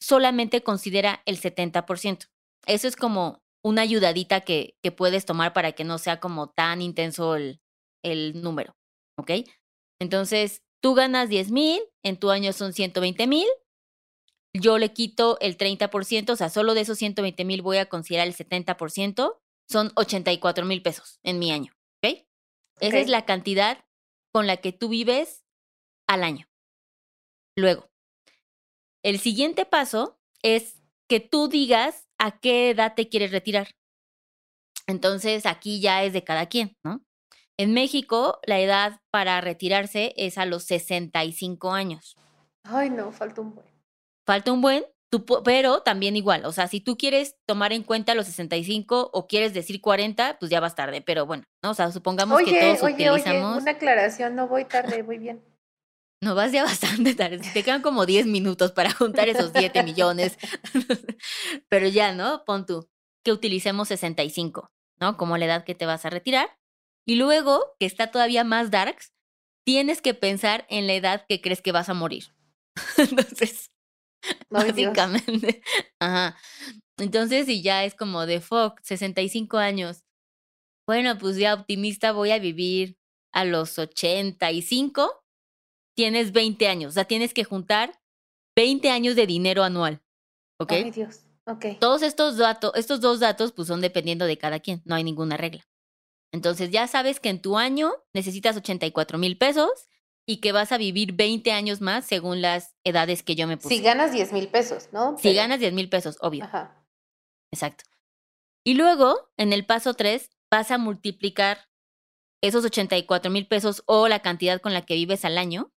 solamente 0.00 0.62
considera 0.62 1.22
el 1.26 1.40
70%. 1.40 2.28
Eso 2.66 2.88
es 2.88 2.96
como 2.96 3.42
una 3.62 3.82
ayudadita 3.82 4.40
que, 4.40 4.76
puedes 4.96 5.26
tomar 5.26 5.52
para 5.52 5.72
que 5.72 5.84
no 5.84 5.98
sea 5.98 6.18
como 6.18 6.48
tan 6.48 6.80
intenso 6.82 7.36
el, 7.36 7.60
el 8.02 8.40
número, 8.42 8.76
¿ok? 9.16 9.30
Entonces, 10.00 10.62
tú 10.82 10.94
ganas 10.94 11.28
10 11.28 11.50
mil, 11.50 11.80
en 12.02 12.18
tu 12.18 12.30
año 12.30 12.52
son 12.52 12.72
120 12.72 13.26
mil, 13.26 13.46
yo 14.54 14.78
le 14.78 14.92
quito 14.92 15.38
el 15.40 15.58
30%, 15.58 16.30
o 16.30 16.36
sea, 16.36 16.48
solo 16.48 16.74
de 16.74 16.80
esos 16.80 16.98
120 16.98 17.44
mil 17.44 17.62
voy 17.62 17.78
a 17.78 17.88
considerar 17.88 18.26
el 18.26 18.34
70%, 18.34 19.38
son 19.68 19.92
84 19.94 20.64
mil 20.64 20.82
pesos 20.82 21.20
en 21.22 21.38
mi 21.38 21.52
año. 21.52 21.77
Esa 22.80 22.98
es 22.98 23.08
la 23.08 23.24
cantidad 23.24 23.84
con 24.32 24.46
la 24.46 24.58
que 24.58 24.72
tú 24.72 24.88
vives 24.88 25.44
al 26.06 26.22
año. 26.22 26.46
Luego, 27.56 27.90
el 29.02 29.18
siguiente 29.18 29.64
paso 29.64 30.20
es 30.42 30.80
que 31.08 31.20
tú 31.20 31.48
digas 31.48 32.08
a 32.18 32.38
qué 32.38 32.70
edad 32.70 32.94
te 32.94 33.08
quieres 33.08 33.32
retirar. 33.32 33.68
Entonces, 34.86 35.46
aquí 35.46 35.80
ya 35.80 36.04
es 36.04 36.12
de 36.12 36.24
cada 36.24 36.46
quien, 36.46 36.76
¿no? 36.84 37.04
En 37.58 37.74
México, 37.74 38.38
la 38.46 38.60
edad 38.60 39.00
para 39.10 39.40
retirarse 39.40 40.14
es 40.16 40.38
a 40.38 40.46
los 40.46 40.64
65 40.64 41.72
años. 41.72 42.16
Ay, 42.62 42.90
no, 42.90 43.10
falta 43.10 43.40
un 43.40 43.54
buen. 43.54 43.66
Falta 44.24 44.52
un 44.52 44.60
buen, 44.60 44.84
pero 45.44 45.82
también 45.82 46.16
igual, 46.16 46.44
o 46.44 46.52
sea, 46.52 46.68
si 46.68 46.80
tú 46.80 46.96
quieres 46.96 47.36
tomar 47.46 47.72
en 47.72 47.82
cuenta 47.82 48.14
los 48.14 48.26
65 48.26 49.10
o 49.12 49.26
quieres 49.26 49.54
decir 49.54 49.80
40, 49.80 50.38
pues 50.38 50.50
ya 50.50 50.60
vas 50.60 50.74
tarde, 50.74 51.00
pero 51.00 51.24
bueno, 51.24 51.44
¿no? 51.62 51.70
O 51.70 51.74
sea, 51.74 51.90
supongamos 51.92 52.42
que 52.42 52.60
todos 52.60 52.82
oye, 52.82 52.94
utilizamos... 52.94 53.52
Oye, 53.52 53.62
una 53.62 53.70
aclaración, 53.70 54.36
no 54.36 54.48
voy 54.48 54.64
tarde, 54.64 55.02
voy 55.02 55.18
bien. 55.18 55.42
No 56.20 56.34
vas 56.34 56.52
ya 56.52 56.64
bastante 56.64 57.14
tarde. 57.14 57.40
Te 57.52 57.62
quedan 57.62 57.82
como 57.82 58.06
10 58.06 58.26
minutos 58.26 58.72
para 58.72 58.90
juntar 58.92 59.28
esos 59.28 59.52
7 59.54 59.82
millones. 59.82 60.36
Pero 61.68 61.88
ya, 61.88 62.12
¿no? 62.12 62.44
Pon 62.44 62.66
tú 62.66 62.88
que 63.24 63.32
utilicemos 63.32 63.88
65, 63.88 64.70
¿no? 65.00 65.16
Como 65.16 65.36
la 65.36 65.44
edad 65.44 65.64
que 65.64 65.74
te 65.74 65.86
vas 65.86 66.04
a 66.04 66.10
retirar. 66.10 66.48
Y 67.06 67.16
luego, 67.16 67.74
que 67.78 67.86
está 67.86 68.10
todavía 68.10 68.44
más 68.44 68.70
darks, 68.70 69.12
tienes 69.64 70.00
que 70.02 70.14
pensar 70.14 70.66
en 70.68 70.86
la 70.86 70.94
edad 70.94 71.24
que 71.28 71.40
crees 71.40 71.62
que 71.62 71.72
vas 71.72 71.88
a 71.88 71.94
morir. 71.94 72.34
Entonces, 72.96 73.70
básicamente. 74.50 75.62
Ajá. 76.00 76.36
Entonces, 76.98 77.46
si 77.46 77.62
ya 77.62 77.84
es 77.84 77.94
como 77.94 78.26
de 78.26 78.40
fuck, 78.40 78.80
65 78.82 79.58
años. 79.58 80.04
Bueno, 80.86 81.18
pues 81.18 81.36
ya 81.36 81.54
optimista 81.54 82.12
voy 82.12 82.30
a 82.30 82.38
vivir 82.38 82.98
a 83.32 83.44
los 83.44 83.78
85 83.78 85.24
tienes 85.98 86.30
20 86.30 86.68
años, 86.68 86.90
o 86.90 86.94
sea, 86.94 87.06
tienes 87.06 87.34
que 87.34 87.42
juntar 87.42 88.00
20 88.56 88.88
años 88.88 89.16
de 89.16 89.26
dinero 89.26 89.64
anual. 89.64 90.00
¿Ok? 90.60 90.70
Ay, 90.70 90.90
Dios. 90.92 91.24
Ok. 91.44 91.66
Todos 91.80 92.02
estos 92.02 92.36
datos, 92.36 92.70
estos 92.76 93.00
dos 93.00 93.18
datos, 93.18 93.50
pues 93.50 93.66
son 93.66 93.80
dependiendo 93.80 94.24
de 94.24 94.38
cada 94.38 94.60
quien, 94.60 94.80
no 94.84 94.94
hay 94.94 95.02
ninguna 95.02 95.36
regla. 95.36 95.66
Entonces 96.32 96.70
ya 96.70 96.86
sabes 96.86 97.18
que 97.18 97.30
en 97.30 97.42
tu 97.42 97.58
año 97.58 97.92
necesitas 98.14 98.56
84 98.56 99.18
mil 99.18 99.38
pesos 99.38 99.88
y 100.28 100.40
que 100.42 100.52
vas 100.52 100.72
a 100.72 100.78
vivir 100.78 101.14
20 101.14 101.52
años 101.52 101.80
más 101.80 102.04
según 102.04 102.42
las 102.42 102.76
edades 102.84 103.22
que 103.22 103.34
yo 103.34 103.46
me 103.46 103.56
puse. 103.56 103.74
Si 103.74 103.80
ganas 103.80 104.12
10 104.12 104.34
mil 104.34 104.48
pesos, 104.48 104.90
¿no? 104.92 105.16
Si 105.16 105.32
ganas 105.32 105.58
10 105.58 105.72
mil 105.72 105.88
pesos, 105.88 106.18
obvio. 106.20 106.44
Ajá. 106.44 106.84
Exacto. 107.50 107.84
Y 108.62 108.74
luego, 108.74 109.30
en 109.38 109.54
el 109.54 109.64
paso 109.64 109.94
3, 109.94 110.28
vas 110.52 110.70
a 110.70 110.76
multiplicar 110.76 111.70
esos 112.42 112.62
84 112.62 113.30
mil 113.30 113.48
pesos 113.48 113.82
o 113.86 114.06
la 114.06 114.20
cantidad 114.20 114.60
con 114.60 114.74
la 114.74 114.84
que 114.84 114.96
vives 114.96 115.24
al 115.24 115.38
año 115.38 115.72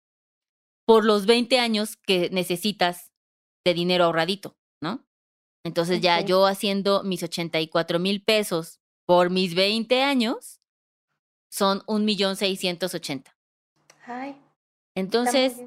por 0.87 1.05
los 1.05 1.27
20 1.27 1.59
años 1.59 1.97
que 1.97 2.31
necesitas 2.31 3.13
de 3.67 3.75
dinero 3.75 4.05
ahorradito, 4.05 4.57
¿no? 4.83 5.07
Entonces 5.63 6.01
ya 6.01 6.23
yo 6.23 6.47
haciendo 6.47 7.03
mis 7.05 7.23
84 7.23 7.99
mil 7.99 8.25
pesos 8.25 8.81
por 9.07 9.29
mis 9.29 9.55
20 9.55 10.03
años, 10.03 10.63
son 11.53 11.83
un 11.87 12.07
millón 12.07 12.37
seiscientos 12.37 12.95
ochenta. 12.95 13.38
Ay. 14.09 14.41
Entonces, 14.97 15.61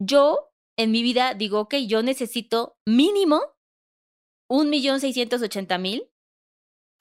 yo 0.00 0.52
en 0.78 0.92
mi 0.92 1.02
vida 1.02 1.34
digo, 1.34 1.60
ok, 1.60 1.74
yo 1.86 2.02
necesito 2.02 2.78
mínimo 2.86 3.42
un 4.48 4.70
millón 4.70 5.00
seiscientos 5.00 5.42
ochenta 5.42 5.76
mil 5.76 6.08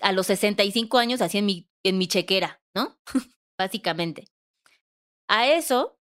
a 0.02 0.12
los 0.12 0.28
65 0.28 0.98
años 0.98 1.22
así 1.22 1.38
en 1.38 1.46
mi, 1.46 1.70
en 1.84 1.98
mi 1.98 2.08
chequera, 2.08 2.62
¿no? 2.76 2.98
Básicamente. 3.58 4.28
A 5.30 5.48
eso 5.48 6.00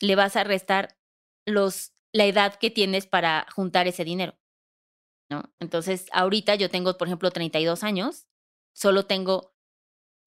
le 0.00 0.16
vas 0.16 0.36
a 0.36 0.44
restar 0.44 0.98
los, 1.46 1.92
la 2.12 2.26
edad 2.26 2.56
que 2.56 2.70
tienes 2.70 3.06
para 3.06 3.46
juntar 3.54 3.86
ese 3.86 4.04
dinero. 4.04 4.36
¿no? 5.30 5.44
Entonces, 5.60 6.06
ahorita 6.12 6.56
yo 6.56 6.68
tengo, 6.70 6.98
por 6.98 7.08
ejemplo, 7.08 7.30
32 7.30 7.84
años, 7.84 8.26
solo 8.74 9.06
tengo, 9.06 9.54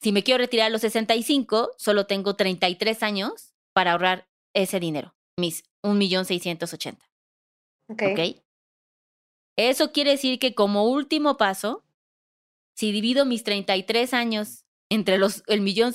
si 0.01 0.11
me 0.11 0.23
quiero 0.23 0.39
retirar 0.39 0.67
a 0.67 0.69
los 0.69 0.81
65, 0.81 1.73
solo 1.77 2.07
tengo 2.07 2.35
33 2.35 3.03
años 3.03 3.54
para 3.75 3.91
ahorrar 3.91 4.27
ese 4.55 4.79
dinero, 4.79 5.13
mis 5.37 5.63
1.680.000. 5.83 6.97
Ok. 7.89 8.03
¿Ok? 8.11 8.41
Eso 9.57 9.91
quiere 9.91 10.11
decir 10.11 10.39
que 10.39 10.55
como 10.55 10.85
último 10.85 11.37
paso, 11.37 11.83
si 12.75 12.91
divido 12.91 13.25
mis 13.25 13.43
33 13.43 14.13
años 14.13 14.65
entre 14.89 15.17
los 15.17 15.43
el 15.47 15.61
millón 15.61 15.93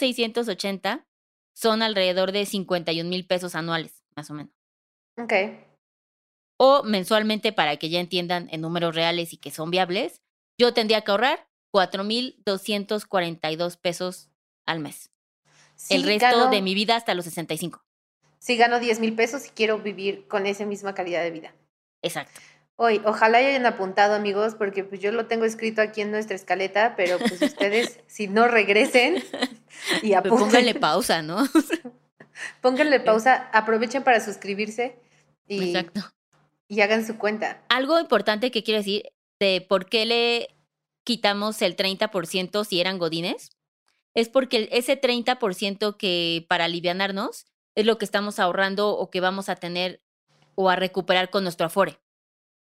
son 1.54 1.82
alrededor 1.82 2.32
de 2.32 2.46
51 2.46 3.08
mil 3.08 3.26
pesos 3.26 3.54
anuales, 3.54 4.02
más 4.16 4.30
o 4.30 4.34
menos. 4.34 4.52
Ok. 5.18 5.32
O 6.58 6.82
mensualmente, 6.84 7.52
para 7.52 7.76
que 7.76 7.88
ya 7.88 8.00
entiendan 8.00 8.48
en 8.50 8.60
números 8.60 8.94
reales 8.94 9.32
y 9.32 9.38
que 9.38 9.50
son 9.50 9.70
viables, 9.70 10.22
yo 10.58 10.74
tendría 10.74 11.02
que 11.02 11.10
ahorrar 11.10 11.48
4 11.72 12.04
mil 12.04 12.42
242 12.44 13.76
pesos 13.76 14.30
al 14.66 14.80
mes. 14.80 15.10
El 15.88 16.02
resto 16.02 16.50
de 16.50 16.62
mi 16.62 16.74
vida 16.74 16.96
hasta 16.96 17.14
los 17.14 17.24
65. 17.24 17.82
Si 18.38 18.56
gano 18.56 18.80
10 18.80 19.00
mil 19.00 19.14
pesos 19.14 19.46
y 19.46 19.50
quiero 19.50 19.78
vivir 19.78 20.26
con 20.28 20.46
esa 20.46 20.64
misma 20.64 20.94
calidad 20.94 21.22
de 21.22 21.30
vida. 21.30 21.54
Exacto. 22.02 22.40
Hoy, 22.76 23.02
ojalá 23.04 23.38
hayan 23.38 23.66
apuntado, 23.66 24.14
amigos, 24.14 24.54
porque 24.54 24.84
pues 24.84 25.02
yo 25.02 25.12
lo 25.12 25.26
tengo 25.26 25.44
escrito 25.44 25.82
aquí 25.82 26.00
en 26.00 26.10
nuestra 26.10 26.34
escaleta, 26.34 26.94
pero 26.96 27.18
pues 27.18 27.42
ustedes, 27.42 28.00
si 28.06 28.26
no 28.26 28.48
regresen 28.48 29.22
y 30.02 30.14
apunten. 30.14 30.38
pónganle 30.38 30.74
pausa, 30.74 31.20
¿no? 31.20 31.46
pónganle 32.62 33.00
pausa, 33.00 33.50
aprovechen 33.52 34.02
para 34.02 34.20
suscribirse 34.20 34.98
y, 35.46 35.76
y 36.68 36.80
hagan 36.80 37.06
su 37.06 37.18
cuenta. 37.18 37.62
Algo 37.68 38.00
importante 38.00 38.50
que 38.50 38.62
quiero 38.62 38.78
decir 38.78 39.02
de 39.38 39.64
por 39.68 39.86
qué 39.86 40.06
le 40.06 40.48
quitamos 41.04 41.60
el 41.60 41.76
30% 41.76 42.64
si 42.64 42.80
eran 42.80 42.98
godines, 42.98 43.50
es 44.14 44.28
porque 44.28 44.68
ese 44.72 45.00
30% 45.00 45.96
que 45.96 46.44
para 46.48 46.64
alivianarnos 46.64 47.46
es 47.76 47.86
lo 47.86 47.98
que 47.98 48.04
estamos 48.04 48.38
ahorrando 48.38 48.96
o 48.96 49.10
que 49.10 49.20
vamos 49.20 49.48
a 49.48 49.56
tener 49.56 50.02
o 50.54 50.68
a 50.68 50.76
recuperar 50.76 51.30
con 51.30 51.44
nuestro 51.44 51.66
afore. 51.66 52.00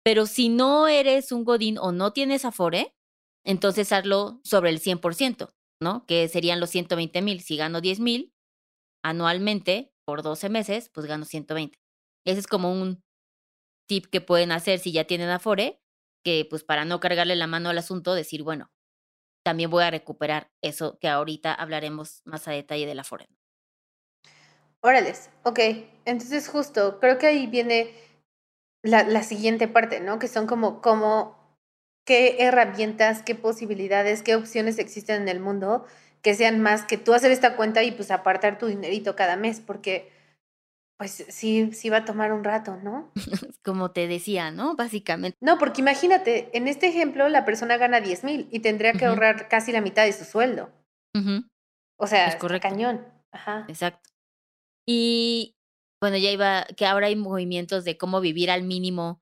Pero 0.04 0.26
si 0.26 0.48
no 0.48 0.88
eres 0.88 1.32
un 1.32 1.44
godín 1.44 1.78
o 1.78 1.92
no 1.92 2.12
tienes 2.12 2.44
afore, 2.44 2.94
entonces 3.44 3.92
hazlo 3.92 4.40
sobre 4.44 4.70
el 4.70 4.80
100%, 4.80 5.54
¿no? 5.80 6.04
Que 6.06 6.28
serían 6.28 6.60
los 6.60 6.70
120 6.70 7.22
mil. 7.22 7.40
Si 7.40 7.56
gano 7.56 7.80
10 7.80 8.00
mil 8.00 8.34
anualmente 9.04 9.92
por 10.04 10.22
12 10.22 10.48
meses, 10.48 10.90
pues 10.92 11.06
gano 11.06 11.24
120. 11.24 11.78
Ese 12.26 12.40
es 12.40 12.46
como 12.46 12.72
un 12.72 13.02
tip 13.88 14.06
que 14.06 14.20
pueden 14.20 14.52
hacer 14.52 14.78
si 14.78 14.92
ya 14.92 15.04
tienen 15.04 15.30
afore, 15.30 15.80
que 16.24 16.46
pues 16.48 16.64
para 16.64 16.84
no 16.84 17.00
cargarle 17.00 17.36
la 17.36 17.46
mano 17.46 17.70
al 17.70 17.78
asunto, 17.78 18.14
decir, 18.14 18.42
bueno, 18.42 18.70
también 19.48 19.70
voy 19.70 19.82
a 19.82 19.90
recuperar 19.90 20.50
eso 20.60 20.98
que 21.00 21.08
ahorita 21.08 21.54
hablaremos 21.54 22.20
más 22.26 22.46
a 22.48 22.50
detalle 22.50 22.84
del 22.84 22.98
afore. 22.98 23.30
Órales, 24.82 25.30
ok. 25.42 25.58
Entonces 26.04 26.50
justo, 26.50 27.00
creo 27.00 27.16
que 27.16 27.28
ahí 27.28 27.46
viene 27.46 27.94
la, 28.82 29.04
la 29.04 29.22
siguiente 29.22 29.66
parte, 29.66 30.00
¿no? 30.00 30.18
Que 30.18 30.28
son 30.28 30.46
como, 30.46 30.82
como 30.82 31.56
qué 32.04 32.36
herramientas, 32.40 33.22
qué 33.22 33.34
posibilidades, 33.34 34.22
qué 34.22 34.34
opciones 34.34 34.78
existen 34.78 35.22
en 35.22 35.28
el 35.28 35.40
mundo 35.40 35.86
que 36.20 36.34
sean 36.34 36.60
más 36.60 36.84
que 36.84 36.98
tú 36.98 37.14
hacer 37.14 37.30
esta 37.30 37.56
cuenta 37.56 37.82
y 37.82 37.92
pues 37.92 38.10
apartar 38.10 38.58
tu 38.58 38.66
dinerito 38.66 39.16
cada 39.16 39.36
mes, 39.36 39.60
porque 39.60 40.12
pues 40.98 41.24
sí, 41.28 41.70
sí 41.72 41.88
va 41.90 41.98
a 41.98 42.04
tomar 42.04 42.32
un 42.32 42.42
rato, 42.42 42.76
¿no? 42.82 43.12
Como 43.64 43.92
te 43.92 44.08
decía, 44.08 44.50
¿no? 44.50 44.74
Básicamente. 44.74 45.38
No, 45.40 45.56
porque 45.56 45.80
imagínate, 45.80 46.50
en 46.52 46.66
este 46.66 46.88
ejemplo 46.88 47.28
la 47.28 47.44
persona 47.44 47.76
gana 47.76 48.00
10 48.00 48.24
mil 48.24 48.48
y 48.50 48.58
tendría 48.60 48.92
que 48.92 49.06
ahorrar 49.06 49.48
casi 49.48 49.70
la 49.70 49.80
mitad 49.80 50.04
de 50.04 50.12
su 50.12 50.24
sueldo. 50.24 50.70
O 52.00 52.06
sea, 52.06 52.28
es 52.28 52.36
cañón. 52.60 53.06
Ajá. 53.32 53.64
Exacto. 53.68 54.10
Y 54.86 55.56
bueno, 56.00 56.16
ya 56.16 56.30
iba, 56.30 56.64
que 56.76 56.86
ahora 56.86 57.08
hay 57.08 57.16
movimientos 57.16 57.84
de 57.84 57.96
cómo 57.96 58.20
vivir 58.20 58.50
al 58.50 58.62
mínimo 58.62 59.20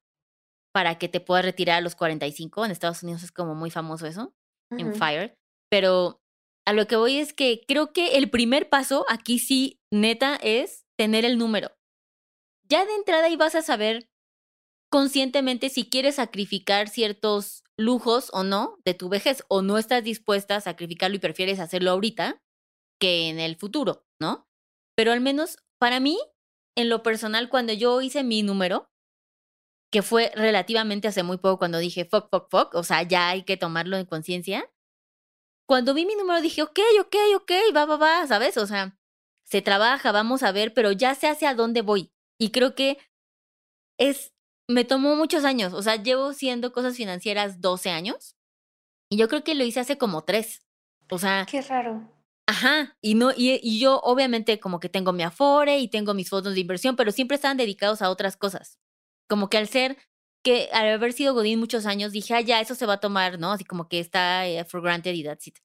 para 0.73 0.99
que 0.99 1.09
te 1.09 1.21
puedas 1.21 1.45
retirar 1.45 1.79
a 1.79 1.81
los 1.81 1.95
45. 1.95 2.65
En 2.65 2.71
Estados 2.71 3.03
Unidos 3.03 3.23
es 3.23 3.33
como 3.33 3.55
muy 3.55 3.71
famoso 3.71 4.07
eso, 4.07 4.35
en 4.71 4.95
FIRE. 4.95 5.35
Pero 5.71 6.21
a 6.67 6.73
lo 6.73 6.87
que 6.87 6.97
voy 6.97 7.19
es 7.19 7.33
que 7.33 7.63
creo 7.67 7.93
que 7.93 8.17
el 8.17 8.31
primer 8.31 8.69
paso 8.69 9.05
aquí 9.09 9.39
sí, 9.39 9.81
neta, 9.91 10.37
es 10.37 10.86
tener 10.97 11.25
el 11.25 11.39
número. 11.39 11.71
Ya 12.69 12.85
de 12.85 12.95
entrada 12.95 13.27
ahí 13.27 13.37
vas 13.37 13.55
a 13.55 13.63
saber 13.63 14.11
conscientemente 14.91 15.69
si 15.69 15.89
quieres 15.89 16.17
sacrificar 16.17 16.89
ciertos 16.89 17.65
lujos 17.77 18.31
o 18.33 18.45
no 18.45 18.79
de 18.85 18.95
tu 18.95 19.09
vejez 19.09 19.45
o 19.49 19.63
no 19.63 19.79
estás 19.79 20.03
dispuesta 20.03 20.57
a 20.57 20.61
sacrificarlo 20.61 21.17
y 21.17 21.21
prefieres 21.21 21.61
hacerlo 21.61 21.91
ahorita 21.91 22.43
que 22.99 23.29
en 23.29 23.39
el 23.39 23.57
futuro, 23.57 24.07
¿no? 24.21 24.49
Pero 24.97 25.13
al 25.13 25.21
menos 25.21 25.59
para 25.79 26.01
mí 26.01 26.19
en 26.77 26.89
lo 26.89 27.03
personal, 27.03 27.49
cuando 27.49 27.73
yo 27.73 28.01
hice 28.03 28.23
mi 28.23 28.43
número, 28.43 28.91
que 29.91 30.03
fue 30.03 30.31
relativamente 30.35 31.09
hace 31.09 31.23
muy 31.23 31.39
poco 31.39 31.59
cuando 31.59 31.79
dije 31.79 32.05
fuck, 32.05 32.29
fuck, 32.31 32.51
fuck, 32.51 32.75
o 32.75 32.83
sea, 32.83 33.03
ya 33.03 33.29
hay 33.29 33.45
que 33.45 33.57
tomarlo 33.57 33.97
en 33.97 34.07
conciencia. 34.07 34.71
Cuando 35.67 35.95
vi 35.95 36.07
mi 36.07 36.15
número 36.15 36.41
dije, 36.41 36.63
ok, 36.63 36.79
ok, 37.01 37.17
ok, 37.37 37.53
va, 37.75 37.87
va, 37.87 37.97
va, 37.97 38.27
¿sabes? 38.27 38.57
O 38.57 38.67
sea, 38.67 38.99
se 39.47 39.63
trabaja, 39.63 40.13
vamos 40.13 40.43
a 40.43 40.53
ver, 40.53 40.75
pero 40.75 40.93
ya 40.93 41.15
sé 41.15 41.29
hacia 41.29 41.55
dónde 41.55 41.83
voy. 41.83 42.13
Y 42.39 42.51
creo 42.51 42.75
que 42.75 42.99
es, 43.99 44.35
me 44.69 44.85
tomó 44.85 45.17
muchos 45.17 45.45
años, 45.45 45.73
o 45.73 45.83
sea, 45.83 45.97
llevo 45.97 46.33
siendo 46.33 46.73
cosas 46.73 46.97
financieras 46.97 47.61
12 47.61 47.91
años 47.91 48.37
y 49.09 49.17
yo 49.17 49.29
creo 49.29 49.45
que 49.45 49.55
lo 49.55 49.65
hice 49.65 49.81
hace 49.81 49.97
como 49.99 50.25
tres. 50.25 50.67
O 51.11 51.19
sea, 51.19 51.47
qué 51.49 51.63
raro. 51.63 52.13
Ajá, 52.49 52.97
y 53.01 53.15
no, 53.15 53.33
y, 53.37 53.79
yo 53.81 54.01
obviamente 54.01 54.61
como 54.61 54.81
que 54.81 54.89
tengo 54.89 55.13
mi 55.13 55.23
Afore 55.23 55.79
y 55.79 55.89
tengo 55.89 56.15
mis 56.15 56.31
fondos 56.31 56.55
de 56.55 56.61
inversión, 56.61 56.97
pero 56.97 57.13
siempre 57.13 57.37
estaban 57.37 57.57
dedicados 57.57 58.03
a 58.03 58.11
otras 58.11 58.37
cosas. 58.37 58.79
Como 59.29 59.49
que 59.49 59.59
al 59.59 59.69
ser 59.69 59.97
que 60.45 60.69
al 60.73 60.89
haber 60.89 61.13
sido 61.13 61.35
Godín 61.35 61.59
muchos 61.59 61.87
años, 61.87 62.13
dije, 62.13 62.35
ah, 62.35 62.41
ya, 62.41 62.61
eso 62.61 62.77
se 62.77 62.87
va 62.87 62.95
a 62.95 63.01
tomar, 63.01 63.39
¿no? 63.41 63.51
Así 63.53 63.65
como 63.65 63.89
que 63.89 63.99
está 63.99 64.47
eh, 64.47 64.65
for 64.65 64.81
granted 64.81 65.15
y 65.15 65.25
that's 65.25 65.49
it. 65.49 65.59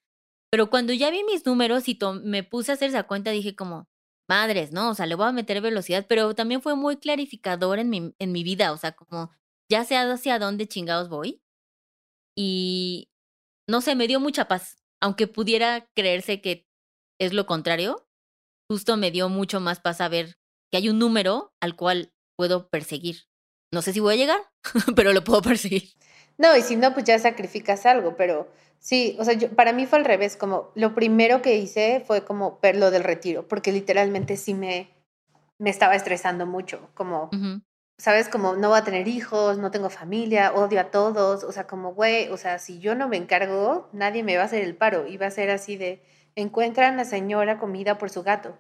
Pero 0.51 0.70
cuando 0.70 0.93
ya 0.93 1.10
vi 1.10 1.24
mis 1.24 1.46
números 1.46 1.88
y 1.88 1.98
me 2.24 2.43
puse 2.43 2.72
a 2.72 2.75
hacer 2.75 2.89
esa 2.89 3.03
cuenta, 3.03 3.31
dije 3.31 3.55
como, 3.55 3.88
madres, 4.29 4.72
¿no? 4.72 4.89
O 4.89 4.96
sea, 4.96 5.05
le 5.05 5.15
voy 5.15 5.27
a 5.27 5.31
meter 5.31 5.62
velocidad, 5.62 6.05
pero 6.08 6.36
también 6.36 6.62
fue 6.62 6.75
muy 6.75 6.98
clarificador 6.98 7.79
en 7.79 7.89
mi, 7.89 8.13
en 8.20 8.31
mi 8.31 8.43
vida, 8.43 8.72
o 8.72 8.77
sea, 8.77 8.91
como 8.91 9.31
ya 9.70 9.86
sé 9.86 9.96
hacia 9.96 10.39
dónde 10.39 10.67
chingados 10.67 11.10
voy. 11.10 11.41
Y 12.38 13.10
no 13.70 13.81
sé, 13.81 13.96
me 13.96 14.08
dio 14.08 14.20
mucha 14.20 14.48
paz, 14.48 14.77
aunque 15.01 15.27
pudiera 15.27 15.89
creerse 15.96 16.41
que 16.41 16.67
es 17.20 17.34
lo 17.34 17.46
contrario, 17.46 18.08
justo 18.70 18.98
me 18.98 19.12
dio 19.12 19.29
mucho 19.29 19.60
más 19.60 19.79
paz 19.79 19.98
saber 19.98 20.38
que 20.72 20.77
hay 20.77 20.89
un 20.89 21.00
número 21.00 21.53
al 21.62 21.75
cual 21.75 22.13
puedo 22.38 22.70
perseguir. 22.70 23.27
No 23.74 23.81
sé 23.81 23.93
si 23.93 24.00
voy 24.00 24.15
a 24.15 24.17
llegar, 24.17 24.39
pero 24.96 25.13
lo 25.13 25.24
puedo 25.24 25.41
perseguir. 25.41 25.93
No, 26.42 26.58
y 26.58 26.64
si 26.64 26.76
no, 26.76 26.92
pues 26.96 27.06
ya 27.06 27.20
sacrificas 27.20 27.86
algo, 27.86 28.16
pero 28.16 28.48
sí, 28.80 29.16
o 29.20 29.24
sea, 29.24 29.36
yo, 29.36 29.50
para 29.52 29.74
mí 29.74 29.86
fue 29.86 30.00
al 30.00 30.06
revés, 30.06 30.36
como 30.36 30.72
lo 30.74 30.96
primero 30.96 31.44
que 31.44 31.58
hice 31.58 32.04
fue 32.04 32.26
como 32.26 32.58
ver 32.64 32.78
lo 32.78 32.90
del 32.90 33.04
retiro, 33.04 33.48
porque 33.48 33.72
literalmente 33.72 34.36
sí 34.38 34.56
me, 34.56 34.90
me 35.60 35.70
estaba 35.70 35.96
estresando 35.96 36.48
mucho, 36.48 36.90
como, 36.96 37.30
¿sabes? 38.00 38.28
Como 38.28 38.56
no 38.56 38.70
voy 38.70 38.80
a 38.80 38.84
tener 38.84 39.08
hijos, 39.08 39.60
no 39.60 39.70
tengo 39.70 39.92
familia, 39.92 40.52
odio 40.56 40.80
a 40.80 40.86
todos, 40.86 41.44
o 41.44 41.52
sea, 41.52 41.68
como, 41.68 41.94
güey, 41.94 42.30
o 42.30 42.38
sea, 42.38 42.58
si 42.58 42.80
yo 42.80 42.96
no 42.96 43.08
me 43.08 43.18
encargo, 43.18 43.88
nadie 43.94 44.24
me 44.24 44.36
va 44.36 44.42
a 44.42 44.46
hacer 44.48 44.64
el 44.64 44.76
paro, 44.76 45.06
y 45.06 45.18
va 45.18 45.28
a 45.28 45.32
ser 45.32 45.52
así 45.52 45.78
de, 45.78 46.02
encuentran 46.34 46.96
a 46.96 46.98
la 46.98 47.06
señora 47.06 47.60
comida 47.60 48.00
por 48.00 48.10
su 48.10 48.24
gato. 48.24 48.58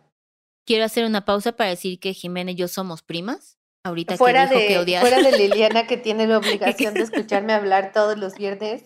Quiero 0.67 0.85
hacer 0.85 1.03
una 1.03 1.25
pausa 1.25 1.53
para 1.53 1.71
decir 1.71 1.99
que 1.99 2.13
Jimena 2.13 2.51
y 2.51 2.55
yo 2.55 2.67
somos 2.67 3.01
primas. 3.01 3.57
Ahorita 3.83 4.17
fuera 4.17 4.47
que 4.47 4.67
dijo 4.67 4.85
de, 4.85 4.85
que 4.85 4.99
Fuera 4.99 5.21
de 5.21 5.31
Liliana, 5.37 5.87
que 5.87 5.97
tiene 5.97 6.27
la 6.27 6.37
obligación 6.39 6.93
de 6.93 7.01
escucharme 7.01 7.53
hablar 7.53 7.91
todos 7.93 8.17
los 8.17 8.35
viernes, 8.35 8.83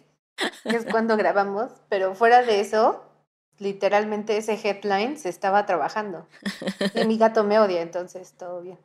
que 0.63 0.75
es 0.75 0.85
cuando 0.85 1.17
grabamos, 1.17 1.71
pero 1.89 2.15
fuera 2.15 2.43
de 2.43 2.61
eso, 2.61 3.03
literalmente 3.57 4.37
ese 4.37 4.53
headline 4.53 5.17
se 5.17 5.29
estaba 5.29 5.65
trabajando. 5.65 6.27
Y 6.93 7.05
mi 7.05 7.17
gato 7.17 7.43
me 7.43 7.59
odia, 7.59 7.81
entonces 7.81 8.33
todo 8.37 8.61
bien. 8.61 8.79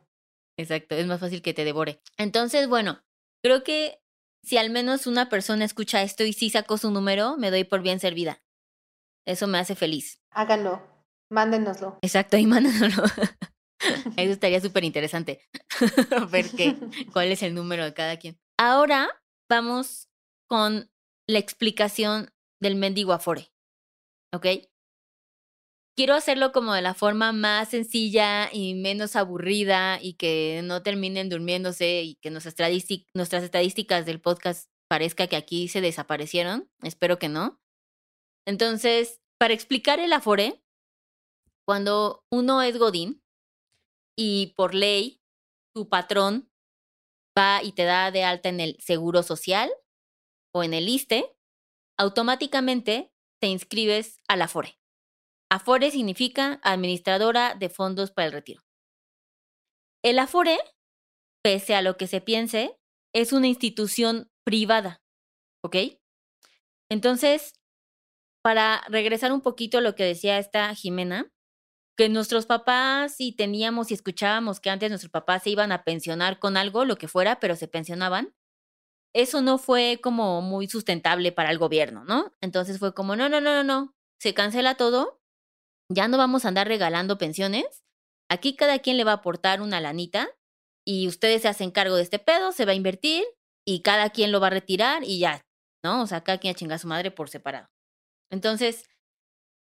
Exacto, 0.57 0.95
es 0.95 1.07
más 1.07 1.19
fácil 1.19 1.41
que 1.41 1.53
te 1.53 1.63
devore. 1.63 2.01
Entonces, 2.17 2.67
bueno, 2.67 3.01
creo 3.41 3.63
que 3.63 4.01
si 4.43 4.57
al 4.57 4.69
menos 4.69 5.07
una 5.07 5.29
persona 5.29 5.65
escucha 5.65 6.01
esto 6.01 6.23
y 6.23 6.33
sí 6.33 6.49
sacó 6.49 6.77
su 6.77 6.91
número, 6.91 7.37
me 7.37 7.51
doy 7.51 7.63
por 7.63 7.81
bien 7.81 7.99
servida. 7.99 8.41
Eso 9.25 9.47
me 9.47 9.59
hace 9.59 9.75
feliz. 9.75 10.19
Háganlo, 10.31 10.81
mándenoslo. 11.29 11.99
Exacto, 12.01 12.37
y 12.37 12.45
mándenoslo. 12.45 13.03
Eso 14.17 14.31
estaría 14.31 14.61
súper 14.61 14.83
interesante. 14.83 15.41
Ver 16.31 16.49
qué, 16.51 16.75
cuál 17.13 17.31
es 17.31 17.43
el 17.43 17.53
número 17.53 17.83
de 17.83 17.93
cada 17.93 18.17
quien. 18.17 18.39
Ahora 18.57 19.09
vamos 19.49 20.09
con 20.47 20.91
la 21.27 21.39
explicación 21.39 22.31
del 22.61 22.75
mendigo 22.75 23.13
afore. 23.13 23.51
¿Ok? 24.33 24.45
Quiero 25.95 26.15
hacerlo 26.15 26.51
como 26.51 26.73
de 26.73 26.81
la 26.81 26.93
forma 26.93 27.31
más 27.31 27.69
sencilla 27.69 28.49
y 28.51 28.75
menos 28.75 29.15
aburrida 29.15 29.99
y 30.01 30.13
que 30.13 30.61
no 30.63 30.83
terminen 30.83 31.29
durmiéndose 31.29 32.03
y 32.03 32.15
que 32.15 32.31
nuestras, 32.31 32.55
nuestras 33.13 33.43
estadísticas 33.43 34.05
del 34.05 34.21
podcast 34.21 34.69
parezca 34.89 35.27
que 35.27 35.35
aquí 35.35 35.67
se 35.67 35.81
desaparecieron. 35.81 36.69
Espero 36.81 37.19
que 37.19 37.29
no. 37.29 37.59
Entonces, 38.47 39.21
para 39.37 39.53
explicar 39.53 39.99
el 39.99 40.13
afore, 40.13 40.63
cuando 41.65 42.23
uno 42.31 42.61
es 42.61 42.77
Godín 42.77 43.20
y 44.23 44.53
por 44.55 44.75
ley 44.75 45.19
tu 45.73 45.89
patrón 45.89 46.51
va 47.35 47.63
y 47.63 47.71
te 47.71 47.85
da 47.85 48.11
de 48.11 48.23
alta 48.23 48.49
en 48.49 48.59
el 48.59 48.77
seguro 48.79 49.23
social 49.23 49.71
o 50.53 50.63
en 50.63 50.75
el 50.75 50.87
ISTE, 50.87 51.35
automáticamente 51.97 53.11
te 53.41 53.47
inscribes 53.47 54.19
al 54.27 54.43
Afore. 54.43 54.77
Afore 55.49 55.89
significa 55.89 56.59
Administradora 56.61 57.55
de 57.55 57.69
Fondos 57.69 58.11
para 58.11 58.27
el 58.27 58.33
Retiro. 58.33 58.61
El 60.03 60.19
Afore, 60.19 60.59
pese 61.43 61.73
a 61.73 61.81
lo 61.81 61.97
que 61.97 62.05
se 62.05 62.21
piense, 62.21 62.77
es 63.15 63.33
una 63.33 63.47
institución 63.47 64.29
privada, 64.45 65.01
¿ok? 65.63 65.77
Entonces, 66.91 67.53
para 68.43 68.81
regresar 68.87 69.31
un 69.31 69.41
poquito 69.41 69.79
a 69.79 69.81
lo 69.81 69.95
que 69.95 70.03
decía 70.03 70.37
esta 70.37 70.75
Jimena, 70.75 71.31
que 71.97 72.09
nuestros 72.09 72.45
papás, 72.45 73.15
si 73.15 73.31
teníamos 73.31 73.91
y 73.91 73.93
escuchábamos 73.93 74.59
que 74.59 74.69
antes 74.69 74.89
nuestros 74.89 75.11
papás 75.11 75.43
se 75.43 75.49
iban 75.49 75.71
a 75.71 75.83
pensionar 75.83 76.39
con 76.39 76.57
algo, 76.57 76.85
lo 76.85 76.97
que 76.97 77.07
fuera, 77.07 77.39
pero 77.39 77.55
se 77.55 77.67
pensionaban, 77.67 78.33
eso 79.13 79.41
no 79.41 79.57
fue 79.57 79.99
como 80.01 80.41
muy 80.41 80.67
sustentable 80.67 81.31
para 81.31 81.51
el 81.51 81.57
gobierno, 81.57 82.05
¿no? 82.05 82.31
Entonces 82.41 82.79
fue 82.79 82.93
como, 82.93 83.15
no, 83.15 83.29
no, 83.29 83.41
no, 83.41 83.53
no, 83.53 83.63
no, 83.63 83.95
se 84.19 84.33
cancela 84.33 84.75
todo, 84.75 85.21
ya 85.89 86.07
no 86.07 86.17
vamos 86.17 86.45
a 86.45 86.47
andar 86.47 86.67
regalando 86.67 87.17
pensiones, 87.17 87.83
aquí 88.29 88.55
cada 88.55 88.79
quien 88.79 88.97
le 88.97 89.03
va 89.03 89.11
a 89.11 89.15
aportar 89.15 89.61
una 89.61 89.81
lanita 89.81 90.29
y 90.85 91.07
ustedes 91.07 91.41
se 91.41 91.49
hacen 91.49 91.71
cargo 91.71 91.95
de 91.95 92.03
este 92.03 92.19
pedo, 92.19 92.51
se 92.53 92.65
va 92.65 92.71
a 92.71 92.75
invertir 92.75 93.23
y 93.67 93.81
cada 93.81 94.09
quien 94.09 94.31
lo 94.31 94.39
va 94.39 94.47
a 94.47 94.51
retirar 94.51 95.03
y 95.03 95.19
ya, 95.19 95.41
¿no? 95.83 96.01
O 96.01 96.07
sea, 96.07 96.23
cada 96.23 96.37
quien 96.37 96.51
a 96.51 96.55
chingar 96.55 96.75
a 96.77 96.79
su 96.79 96.87
madre 96.87 97.11
por 97.11 97.29
separado. 97.29 97.67
Entonces, 98.31 98.89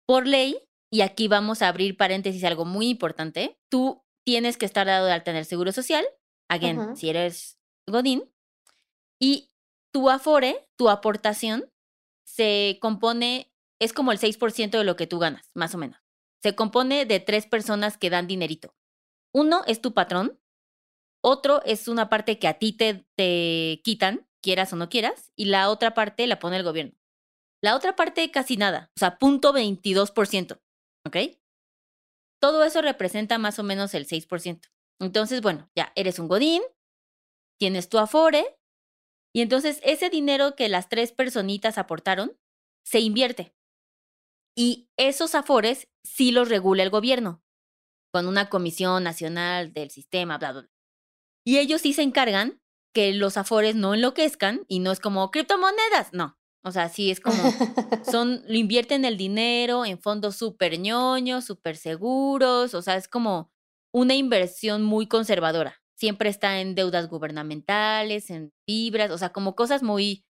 por 0.06 0.26
ley, 0.26 0.67
y 0.90 1.02
aquí 1.02 1.28
vamos 1.28 1.62
a 1.62 1.68
abrir 1.68 1.96
paréntesis, 1.96 2.44
algo 2.44 2.64
muy 2.64 2.88
importante, 2.88 3.58
tú 3.68 4.04
tienes 4.24 4.56
que 4.56 4.66
estar 4.66 4.86
dado 4.86 5.06
de 5.06 5.12
alta 5.12 5.30
en 5.30 5.36
el 5.36 5.44
Seguro 5.44 5.72
Social, 5.72 6.06
again, 6.48 6.96
si 6.96 7.10
eres 7.10 7.58
Godín, 7.86 8.30
y 9.20 9.50
tu 9.92 10.10
afore, 10.10 10.68
tu 10.76 10.88
aportación, 10.88 11.70
se 12.24 12.78
compone, 12.80 13.52
es 13.80 13.92
como 13.92 14.12
el 14.12 14.18
6% 14.18 14.70
de 14.70 14.84
lo 14.84 14.96
que 14.96 15.06
tú 15.06 15.18
ganas, 15.18 15.50
más 15.54 15.74
o 15.74 15.78
menos. 15.78 16.00
Se 16.42 16.54
compone 16.54 17.04
de 17.04 17.20
tres 17.20 17.46
personas 17.46 17.96
que 17.96 18.10
dan 18.10 18.26
dinerito. 18.26 18.74
Uno 19.32 19.62
es 19.66 19.80
tu 19.80 19.92
patrón, 19.92 20.38
otro 21.20 21.62
es 21.64 21.88
una 21.88 22.08
parte 22.08 22.38
que 22.38 22.48
a 22.48 22.58
ti 22.58 22.72
te, 22.72 23.06
te 23.16 23.80
quitan, 23.82 24.26
quieras 24.40 24.72
o 24.72 24.76
no 24.76 24.88
quieras, 24.88 25.32
y 25.36 25.46
la 25.46 25.70
otra 25.70 25.94
parte 25.94 26.26
la 26.26 26.38
pone 26.38 26.56
el 26.56 26.62
gobierno. 26.62 26.94
La 27.60 27.74
otra 27.74 27.96
parte 27.96 28.30
casi 28.30 28.56
nada, 28.56 28.90
o 28.94 28.98
sea, 28.98 29.18
punto 29.18 29.52
22%, 29.52 30.60
¿ok? 31.08 31.16
Todo 32.40 32.62
eso 32.64 32.80
representa 32.82 33.38
más 33.38 33.58
o 33.58 33.64
menos 33.64 33.94
el 33.94 34.06
6%. 34.06 34.68
Entonces, 35.00 35.42
bueno, 35.42 35.70
ya 35.74 35.92
eres 35.96 36.18
un 36.18 36.28
godín, 36.28 36.62
tienes 37.58 37.88
tu 37.88 37.98
afore, 37.98 38.58
y 39.34 39.42
entonces 39.42 39.80
ese 39.84 40.10
dinero 40.10 40.54
que 40.56 40.68
las 40.68 40.88
tres 40.88 41.12
personitas 41.12 41.78
aportaron 41.78 42.38
se 42.84 43.00
invierte. 43.00 43.54
Y 44.56 44.88
esos 44.96 45.34
afores 45.34 45.88
sí 46.02 46.32
los 46.32 46.48
regula 46.48 46.82
el 46.82 46.90
gobierno, 46.90 47.42
con 48.12 48.26
una 48.26 48.48
comisión 48.48 49.04
nacional 49.04 49.72
del 49.72 49.90
sistema, 49.90 50.38
bla, 50.38 50.52
bla, 50.52 50.60
bla. 50.62 50.70
Y 51.44 51.58
ellos 51.58 51.82
sí 51.82 51.92
se 51.92 52.02
encargan 52.02 52.60
que 52.94 53.12
los 53.12 53.36
afores 53.36 53.76
no 53.76 53.94
enloquezcan 53.94 54.64
y 54.68 54.80
no 54.80 54.90
es 54.90 55.00
como 55.00 55.30
criptomonedas, 55.30 56.12
no. 56.12 56.37
O 56.68 56.72
sea, 56.72 56.88
sí 56.88 57.10
es 57.10 57.20
como, 57.20 57.36
son, 58.10 58.42
lo 58.46 58.54
invierten 58.54 59.04
el 59.04 59.16
dinero 59.16 59.84
en 59.84 59.98
fondos 59.98 60.36
súper 60.36 60.78
ñoños, 60.78 61.44
súper 61.44 61.76
seguros, 61.76 62.74
o 62.74 62.82
sea, 62.82 62.96
es 62.96 63.08
como 63.08 63.50
una 63.92 64.14
inversión 64.14 64.84
muy 64.84 65.06
conservadora 65.06 65.80
siempre 65.98 66.28
está 66.28 66.60
en 66.60 66.74
deudas 66.74 67.08
gubernamentales, 67.08 68.30
en 68.30 68.52
fibras, 68.66 69.10
o 69.10 69.18
sea, 69.18 69.32
como 69.32 69.56
cosas 69.56 69.82
muy, 69.82 70.24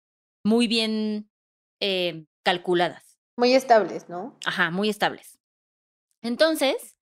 muy 0.45 0.69
bien 0.69 1.31
eh, 1.81 2.27
calculadas. 2.45 3.19
Muy 3.37 3.55
estables, 3.55 4.09
¿no? 4.09 4.39
Ajá, 4.45 4.71
muy 4.71 4.91
estables. 4.91 5.41
Entonces, 6.23 6.97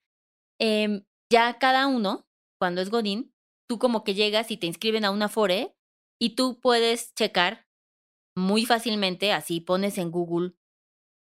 em, 0.60 1.04
ya 1.30 1.58
cada 1.58 1.88
uno, 1.88 2.24
cuando 2.58 2.80
es 2.80 2.90
Godín, 2.90 3.34
tú 3.68 3.78
como 3.78 4.04
que 4.04 4.14
llegas 4.14 4.50
y 4.50 4.56
te 4.56 4.68
inscriben 4.68 5.04
a 5.04 5.10
una 5.10 5.26
Afore 5.26 5.74
y 6.20 6.36
tú 6.36 6.60
puedes 6.60 7.14
checar 7.14 7.66
muy 8.36 8.64
fácilmente, 8.66 9.32
así 9.32 9.60
pones 9.60 9.98
en 9.98 10.10
Google 10.10 10.54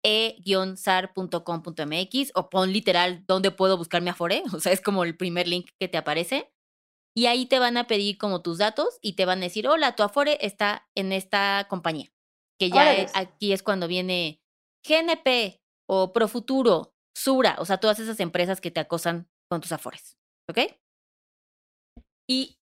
e-sar.com.mx 0.04 1.42
o 2.34 2.50
pon 2.50 2.74
literal 2.74 3.24
dónde 3.28 3.52
puedo 3.52 3.78
buscar 3.78 4.02
mi 4.02 4.10
Afore, 4.10 4.44
o 4.54 4.60
sea, 4.60 4.72
es 4.72 4.82
como 4.82 5.04
el 5.04 5.16
primer 5.16 5.48
link 5.48 5.70
que 5.80 5.88
te 5.88 5.98
aparece 5.98 6.52
y 7.16 7.26
ahí 7.26 7.46
te 7.46 7.60
van 7.60 7.78
a 7.78 7.88
pedir 7.88 8.18
como 8.18 8.42
tus 8.42 8.58
datos 8.58 8.98
y 9.02 9.14
te 9.14 9.26
van 9.26 9.40
a 9.40 9.44
decir, 9.44 9.68
hola, 9.68 9.96
tu 9.96 10.04
Afore 10.04 10.38
está 10.42 10.88
en 10.96 11.12
esta 11.12 11.68
compañía. 11.70 12.12
Que 12.58 12.70
ya 12.70 13.08
aquí 13.16 13.54
es 13.54 13.64
cuando 13.64 13.88
viene 13.88 14.42
GNP 14.88 15.62
o 15.90 16.14
Profuturo, 16.14 16.94
Sura, 17.16 17.58
o 17.60 17.66
sea, 17.66 17.80
todas 17.80 18.00
esas 18.00 18.20
empresas 18.20 18.62
que 18.62 18.72
te 18.72 18.80
acosan 18.80 19.30
con 19.50 19.62
tus 19.62 19.72
Afores. 19.72 20.18
¿Ok? 20.50 20.60
Y 22.30 22.60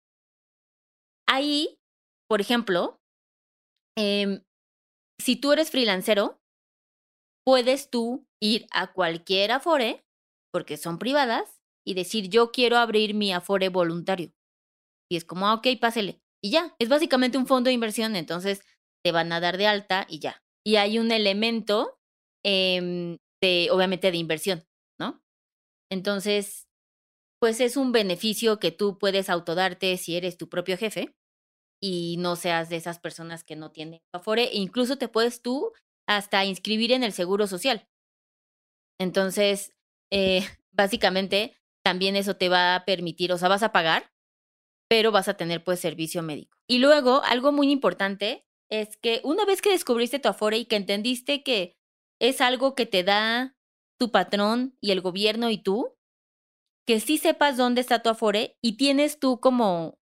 ahí, 1.28 1.78
por 2.28 2.40
ejemplo, 2.40 3.01
em, 3.96 4.42
si 5.20 5.36
tú 5.36 5.52
eres 5.52 5.70
freelancero, 5.70 6.40
puedes 7.44 7.90
tú 7.90 8.26
ir 8.40 8.66
a 8.70 8.92
cualquier 8.92 9.52
Afore, 9.52 10.04
porque 10.52 10.76
son 10.76 10.98
privadas, 10.98 11.60
y 11.84 11.94
decir, 11.94 12.28
yo 12.28 12.52
quiero 12.52 12.76
abrir 12.76 13.14
mi 13.14 13.32
Afore 13.32 13.68
voluntario. 13.68 14.32
Y 15.10 15.16
es 15.16 15.24
como, 15.24 15.46
ah, 15.46 15.54
ok, 15.54 15.66
pásele. 15.80 16.20
Y 16.42 16.50
ya, 16.50 16.74
es 16.78 16.88
básicamente 16.88 17.38
un 17.38 17.46
fondo 17.46 17.68
de 17.68 17.74
inversión, 17.74 18.16
entonces 18.16 18.62
te 19.04 19.12
van 19.12 19.32
a 19.32 19.40
dar 19.40 19.58
de 19.58 19.66
alta 19.66 20.06
y 20.08 20.20
ya. 20.20 20.42
Y 20.64 20.76
hay 20.76 20.98
un 20.98 21.10
elemento 21.10 21.98
em, 22.44 23.18
de, 23.42 23.68
obviamente, 23.70 24.10
de 24.10 24.16
inversión, 24.16 24.64
¿no? 25.00 25.22
Entonces, 25.90 26.68
pues 27.40 27.60
es 27.60 27.76
un 27.76 27.92
beneficio 27.92 28.60
que 28.60 28.70
tú 28.70 28.98
puedes 28.98 29.28
autodarte 29.28 29.96
si 29.96 30.16
eres 30.16 30.36
tu 30.36 30.48
propio 30.48 30.76
jefe 30.76 31.14
y 31.82 32.16
no 32.18 32.36
seas 32.36 32.68
de 32.68 32.76
esas 32.76 33.00
personas 33.00 33.42
que 33.42 33.56
no 33.56 33.72
tienen 33.72 34.00
Afore. 34.14 34.44
E 34.44 34.56
incluso 34.56 34.96
te 34.96 35.08
puedes 35.08 35.42
tú 35.42 35.72
hasta 36.06 36.44
inscribir 36.44 36.92
en 36.92 37.02
el 37.02 37.12
Seguro 37.12 37.46
Social. 37.46 37.88
Entonces, 39.00 39.72
eh, 40.10 40.46
básicamente, 40.70 41.56
también 41.84 42.14
eso 42.14 42.36
te 42.36 42.48
va 42.48 42.76
a 42.76 42.84
permitir, 42.84 43.32
o 43.32 43.38
sea, 43.38 43.48
vas 43.48 43.64
a 43.64 43.72
pagar, 43.72 44.12
pero 44.88 45.10
vas 45.10 45.26
a 45.26 45.34
tener 45.34 45.64
pues 45.64 45.80
servicio 45.80 46.22
médico. 46.22 46.56
Y 46.68 46.78
luego, 46.78 47.22
algo 47.24 47.50
muy 47.50 47.72
importante 47.72 48.46
es 48.70 48.96
que 48.96 49.20
una 49.24 49.44
vez 49.44 49.60
que 49.60 49.70
descubriste 49.70 50.20
tu 50.20 50.28
Afore 50.28 50.58
y 50.58 50.66
que 50.66 50.76
entendiste 50.76 51.42
que 51.42 51.76
es 52.20 52.40
algo 52.40 52.76
que 52.76 52.86
te 52.86 53.02
da 53.02 53.56
tu 53.98 54.12
patrón 54.12 54.76
y 54.80 54.92
el 54.92 55.00
gobierno 55.00 55.50
y 55.50 55.58
tú, 55.58 55.96
que 56.86 57.00
sí 57.00 57.18
sepas 57.18 57.56
dónde 57.56 57.80
está 57.80 58.02
tu 58.02 58.08
Afore 58.08 58.56
y 58.62 58.76
tienes 58.76 59.18
tú 59.18 59.40
como, 59.40 59.98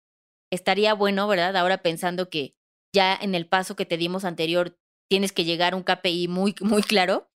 estaría 0.57 0.95
bueno, 0.95 1.29
¿verdad? 1.29 1.57
Ahora 1.57 1.79
pensando 1.79 2.29
que 2.29 2.57
ya 2.93 3.15
en 3.15 3.35
el 3.35 3.47
paso 3.47 3.77
que 3.77 3.87
te 3.87 3.97
dimos 3.97 4.25
anterior 4.25 4.79
tienes 5.09 5.33
que 5.33 5.45
llegar 5.45 5.75
a 5.75 5.77
un 5.77 5.85
KPI 5.85 6.27
muy, 6.29 6.55
muy 6.61 6.83
claro, 6.83 7.31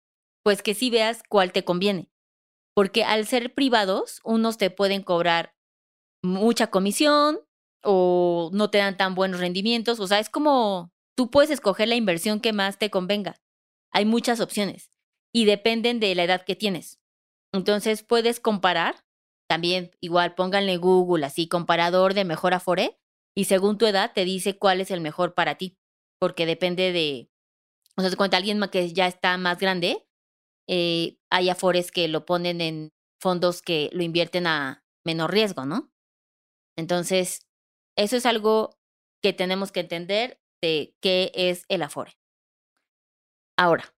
pues 0.45 0.63
que 0.63 0.75
sí 0.75 0.91
veas 0.91 1.23
cuál 1.29 1.53
te 1.53 1.65
conviene. 1.65 2.11
Porque 2.75 3.05
al 3.05 3.27
ser 3.27 3.55
privados, 3.55 4.21
unos 4.23 4.59
te 4.59 4.71
pueden 4.71 5.03
cobrar 5.03 5.57
mucha 6.23 6.69
comisión 6.69 7.41
o 7.83 8.51
no 8.53 8.71
te 8.71 8.79
dan 8.79 8.97
tan 8.97 9.15
buenos 9.15 9.41
rendimientos. 9.41 9.99
O 9.99 10.07
sea, 10.07 10.21
es 10.21 10.29
como 10.29 10.93
tú 11.17 11.31
puedes 11.31 11.51
escoger 11.51 11.89
la 11.89 11.97
inversión 11.97 12.41
que 12.41 12.53
más 12.53 12.79
te 12.79 12.91
convenga. 12.91 13.41
Hay 13.93 14.05
muchas 14.05 14.41
opciones 14.41 14.91
y 15.33 15.47
dependen 15.47 16.01
de 16.01 16.15
la 16.15 16.25
edad 16.25 16.45
que 16.45 16.55
tienes. 16.55 17.01
Entonces 17.53 18.03
puedes 18.03 18.41
comparar 18.41 19.07
también 19.49 19.93
igual 20.01 20.35
pónganle 20.35 20.77
Google 20.77 21.25
así, 21.25 21.49
comparador 21.49 22.15
de 22.15 22.25
mejor 22.25 22.55
Afore, 22.55 22.99
y 23.37 23.45
según 23.45 23.79
tu 23.79 23.87
edad 23.87 24.13
te 24.15 24.25
dice 24.25 24.59
cuál 24.59 24.81
es 24.81 24.91
el 24.91 25.01
mejor 25.01 25.35
para 25.35 25.57
ti, 25.57 25.77
porque 26.19 26.47
depende 26.47 26.93
de, 26.93 27.31
o 27.97 28.03
sea, 28.03 28.17
cuenta 28.17 28.37
alguien 28.37 28.61
que 28.71 28.93
ya 28.93 29.07
está 29.07 29.37
más 29.39 29.59
grande, 29.59 30.07
eh, 30.69 31.19
hay 31.31 31.51
Afores 31.51 31.93
que 31.93 32.09
lo 32.09 32.25
ponen 32.25 32.61
en 32.61 32.93
fondos 33.21 33.63
que 33.63 33.91
lo 33.93 34.03
invierten 34.03 34.47
a 34.47 34.85
menor 35.05 35.33
riesgo, 35.33 35.65
¿no? 35.65 35.93
Entonces, 36.77 37.47
eso 37.97 38.17
es 38.17 38.27
algo 38.27 38.79
que 39.23 39.33
tenemos 39.33 39.73
que 39.73 39.81
entender 39.81 40.41
de 40.63 40.95
qué 41.01 41.33
es 41.35 41.65
el 41.69 41.83
Afore. 41.83 42.19
Ahora, 43.57 43.95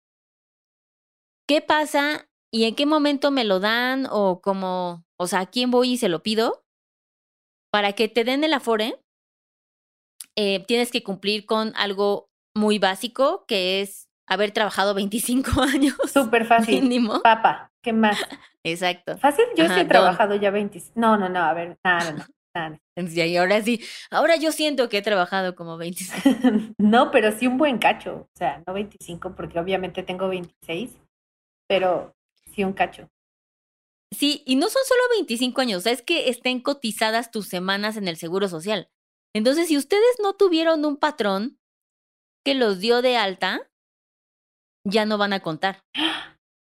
¿qué 1.46 1.61
pasa 1.61 2.29
y 2.53 2.64
en 2.64 2.74
qué 2.74 2.87
momento 2.87 3.31
me 3.31 3.44
lo 3.44 3.61
dan 3.61 4.07
o 4.11 4.40
cómo 4.40 5.05
o 5.18 5.27
sea, 5.27 5.40
¿a 5.40 5.51
quién 5.51 5.70
voy 5.70 5.92
y 5.92 5.98
se 5.98 6.09
lo 6.09 6.22
pido? 6.22 6.64
Para 7.70 7.92
que 7.92 8.09
te 8.09 8.24
den 8.24 8.44
el 8.44 8.53
Afore, 8.53 9.05
eh, 10.40 10.64
tienes 10.68 10.92
que 10.92 11.03
cumplir 11.03 11.46
con 11.46 11.72
algo 11.74 12.31
muy 12.55 12.79
básico, 12.79 13.44
que 13.48 13.81
es 13.81 14.09
haber 14.24 14.53
trabajado 14.53 14.94
25 14.94 15.51
años. 15.62 15.96
Súper 16.12 16.46
fácil. 16.46 16.81
Mínimo. 16.81 17.20
Papa, 17.22 17.72
¿qué 17.83 17.92
más? 17.92 18.16
Exacto. 18.62 19.18
Fácil, 19.18 19.46
yo 19.57 19.66
sí 19.66 19.81
he 19.81 19.85
trabajado 19.85 20.37
ya 20.37 20.53
25. 20.53 20.92
No, 20.94 21.16
no, 21.16 21.29
no, 21.29 21.40
a 21.40 21.53
ver, 21.55 21.77
nada, 21.85 22.12
no. 22.12 22.24
Nada. 22.55 22.79
Y 22.96 23.37
ahora 23.37 23.62
sí, 23.62 23.85
ahora 24.11 24.37
yo 24.37 24.53
siento 24.53 24.88
que 24.88 24.98
he 24.98 25.03
trabajado 25.03 25.55
como 25.57 25.77
25. 25.77 26.72
no, 26.79 27.11
pero 27.11 27.33
sí 27.33 27.48
un 27.48 27.59
buen 27.59 27.79
cacho. 27.79 28.29
O 28.33 28.37
sea, 28.37 28.62
no 28.64 28.74
25, 28.74 29.35
porque 29.35 29.59
obviamente 29.59 30.05
tengo 30.05 30.29
26, 30.29 30.98
pero 31.68 32.14
sí 32.55 32.62
un 32.62 32.72
cacho. 32.72 33.11
Sí, 34.16 34.42
y 34.46 34.55
no 34.55 34.68
son 34.68 34.83
solo 34.87 35.03
25 35.16 35.61
años, 35.61 35.87
es 35.87 36.01
que 36.01 36.29
estén 36.31 36.61
cotizadas 36.61 37.31
tus 37.31 37.48
semanas 37.48 37.96
en 37.96 38.09
el 38.09 38.16
Seguro 38.16 38.48
Social. 38.48 38.88
Entonces, 39.35 39.69
si 39.69 39.77
ustedes 39.77 40.17
no 40.23 40.35
tuvieron 40.35 40.85
un 40.85 40.97
patrón 40.97 41.59
que 42.45 42.55
los 42.55 42.81
dio 42.81 43.03
de 43.03 43.17
alta, 43.17 43.71
ya 44.85 45.07
no 45.07 45.19
van 45.19 45.33
a 45.33 45.41
contar. 45.41 45.85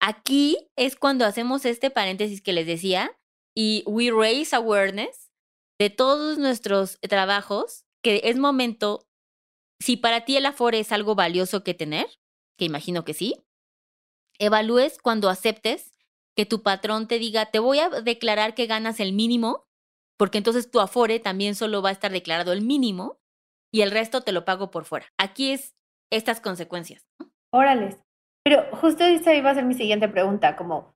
Aquí 0.01 0.57
es 0.77 0.97
cuando 0.97 1.25
hacemos 1.27 1.65
este 1.65 1.91
paréntesis 1.91 2.41
que 2.43 2.53
les 2.53 2.67
decía 2.67 3.17
y 3.55 3.85
we 3.87 4.11
raise 4.11 4.55
awareness 4.57 5.31
de 5.79 5.91
todos 5.91 6.39
nuestros 6.39 6.99
trabajos, 7.01 7.85
que 8.03 8.23
es 8.25 8.39
momento, 8.39 9.07
si 9.81 9.97
para 9.97 10.25
ti 10.25 10.37
el 10.37 10.47
Afore 10.47 10.81
es 10.81 10.93
algo 10.93 11.15
valioso 11.15 11.63
que 11.63 11.75
tener, 11.75 12.07
que 12.59 12.65
imagino 12.65 13.05
que 13.05 13.15
sí, 13.15 13.43
evalúes 14.39 14.99
cuando 14.99 15.29
aceptes 15.29 15.93
que 16.37 16.47
tu 16.47 16.63
patrón 16.63 17.09
te 17.09 17.19
diga, 17.19 17.51
te 17.51 17.59
voy 17.59 17.79
a 17.79 17.89
declarar 17.89 18.55
que 18.55 18.67
ganas 18.67 19.01
el 19.01 19.13
mínimo, 19.13 19.67
porque 20.21 20.37
entonces 20.37 20.71
tu 20.71 20.81
afore 20.81 21.19
también 21.19 21.55
solo 21.55 21.81
va 21.81 21.89
a 21.89 21.93
estar 21.93 22.13
declarado 22.13 22.53
el 22.53 22.61
mínimo 22.61 23.17
y 23.73 23.81
el 23.81 23.91
resto 23.91 24.21
te 24.21 24.33
lo 24.33 24.45
pago 24.45 24.71
por 24.71 24.85
fuera. 24.85 25.07
Aquí 25.17 25.51
es 25.51 25.75
estas 26.13 26.43
consecuencias. 26.43 27.09
Órales. 27.51 27.99
Pero 28.45 28.65
justo 28.77 29.03
esa 29.03 29.35
iba 29.35 29.49
a 29.49 29.55
ser 29.55 29.65
mi 29.65 29.73
siguiente 29.73 30.11
pregunta, 30.11 30.57
como, 30.57 30.95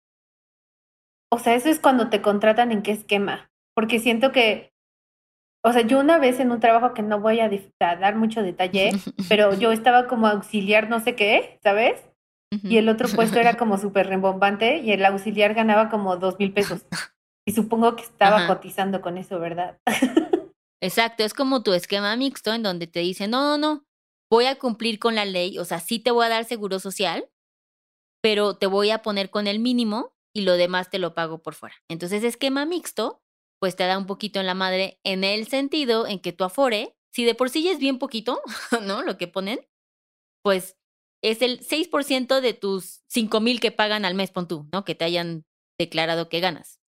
o 1.32 1.38
sea, 1.38 1.54
eso 1.54 1.70
es 1.70 1.80
cuando 1.80 2.10
te 2.10 2.20
contratan 2.20 2.70
en 2.70 2.82
qué 2.82 2.90
esquema, 2.90 3.50
porque 3.74 3.98
siento 3.98 4.30
que, 4.30 4.74
o 5.64 5.72
sea, 5.72 5.86
yo 5.86 6.00
una 6.00 6.18
vez 6.18 6.38
en 6.38 6.52
un 6.52 6.60
trabajo 6.60 6.92
que 6.92 7.00
no 7.00 7.18
voy 7.18 7.40
a, 7.40 7.50
a 7.80 7.96
dar 7.96 8.16
mucho 8.16 8.42
detalle, 8.42 8.90
pero 9.30 9.54
yo 9.54 9.72
estaba 9.72 10.06
como 10.06 10.26
auxiliar 10.26 10.90
no 10.90 11.00
sé 11.00 11.16
qué, 11.16 11.60
¿sabes? 11.62 11.98
y 12.62 12.76
el 12.76 12.90
otro 12.90 13.08
puesto 13.08 13.40
era 13.40 13.54
como 13.56 13.78
súper 13.78 14.06
rembombante 14.06 14.76
y 14.80 14.92
el 14.92 15.02
auxiliar 15.06 15.54
ganaba 15.54 15.88
como 15.88 16.18
dos 16.18 16.38
mil 16.38 16.52
pesos. 16.52 16.84
Y 17.46 17.52
supongo 17.52 17.94
que 17.96 18.02
estaba 18.02 18.46
cotizando 18.46 19.00
con 19.00 19.18
eso, 19.18 19.38
¿verdad? 19.38 19.78
Exacto, 20.80 21.24
es 21.24 21.34
como 21.34 21.62
tu 21.62 21.72
esquema 21.72 22.16
mixto 22.16 22.52
en 22.52 22.62
donde 22.62 22.86
te 22.86 23.00
dicen, 23.00 23.30
no, 23.30 23.42
no, 23.42 23.58
no, 23.58 23.86
voy 24.30 24.46
a 24.46 24.58
cumplir 24.58 24.98
con 24.98 25.14
la 25.14 25.24
ley, 25.24 25.58
o 25.58 25.64
sea, 25.64 25.80
sí 25.80 25.98
te 25.98 26.10
voy 26.10 26.26
a 26.26 26.30
dar 26.30 26.44
seguro 26.44 26.78
social, 26.78 27.30
pero 28.22 28.56
te 28.56 28.66
voy 28.66 28.90
a 28.90 29.02
poner 29.02 29.30
con 29.30 29.46
el 29.46 29.60
mínimo 29.60 30.14
y 30.34 30.42
lo 30.42 30.54
demás 30.54 30.90
te 30.90 30.98
lo 30.98 31.14
pago 31.14 31.42
por 31.42 31.54
fuera. 31.54 31.76
Entonces, 31.88 32.24
esquema 32.24 32.66
mixto, 32.66 33.22
pues 33.60 33.76
te 33.76 33.84
da 33.84 33.96
un 33.96 34.06
poquito 34.06 34.40
en 34.40 34.46
la 34.46 34.54
madre 34.54 35.00
en 35.04 35.24
el 35.24 35.46
sentido 35.46 36.06
en 36.06 36.18
que 36.18 36.32
tu 36.32 36.44
afore, 36.44 36.96
si 37.12 37.24
de 37.24 37.34
por 37.34 37.50
sí 37.50 37.62
ya 37.62 37.72
es 37.72 37.78
bien 37.78 37.98
poquito, 37.98 38.42
¿no? 38.82 39.02
Lo 39.02 39.16
que 39.16 39.28
ponen, 39.28 39.66
pues 40.42 40.76
es 41.22 41.40
el 41.40 41.60
6% 41.60 42.40
de 42.40 42.52
tus 42.52 43.02
5 43.08 43.40
mil 43.40 43.60
que 43.60 43.72
pagan 43.72 44.04
al 44.04 44.14
mes, 44.14 44.30
pon 44.30 44.48
tú, 44.48 44.68
¿no? 44.72 44.84
Que 44.84 44.94
te 44.94 45.04
hayan 45.04 45.46
declarado 45.78 46.28
que 46.28 46.40
ganas. 46.40 46.80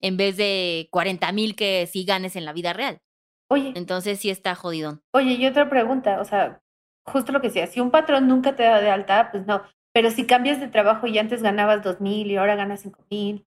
En 0.00 0.16
vez 0.16 0.36
de 0.36 0.88
40 0.90 1.32
mil 1.32 1.56
que 1.56 1.86
sí 1.86 2.04
ganes 2.04 2.36
en 2.36 2.44
la 2.44 2.52
vida 2.52 2.72
real. 2.72 3.00
Oye. 3.48 3.72
Entonces 3.74 4.18
sí 4.18 4.30
está 4.30 4.54
jodidón. 4.54 5.02
Oye, 5.12 5.32
y 5.32 5.46
otra 5.46 5.68
pregunta, 5.68 6.20
o 6.20 6.24
sea, 6.24 6.62
justo 7.04 7.32
lo 7.32 7.40
que 7.40 7.48
decía, 7.48 7.66
si 7.66 7.80
un 7.80 7.90
patrón 7.90 8.28
nunca 8.28 8.56
te 8.56 8.64
da 8.64 8.80
de 8.80 8.90
alta, 8.90 9.30
pues 9.30 9.46
no. 9.46 9.62
Pero 9.92 10.10
si 10.10 10.26
cambias 10.26 10.60
de 10.60 10.68
trabajo 10.68 11.06
y 11.06 11.18
antes 11.18 11.42
ganabas 11.42 11.82
2 11.82 12.00
mil 12.00 12.30
y 12.30 12.36
ahora 12.36 12.56
ganas 12.56 12.80
5 12.80 13.06
mil, 13.10 13.46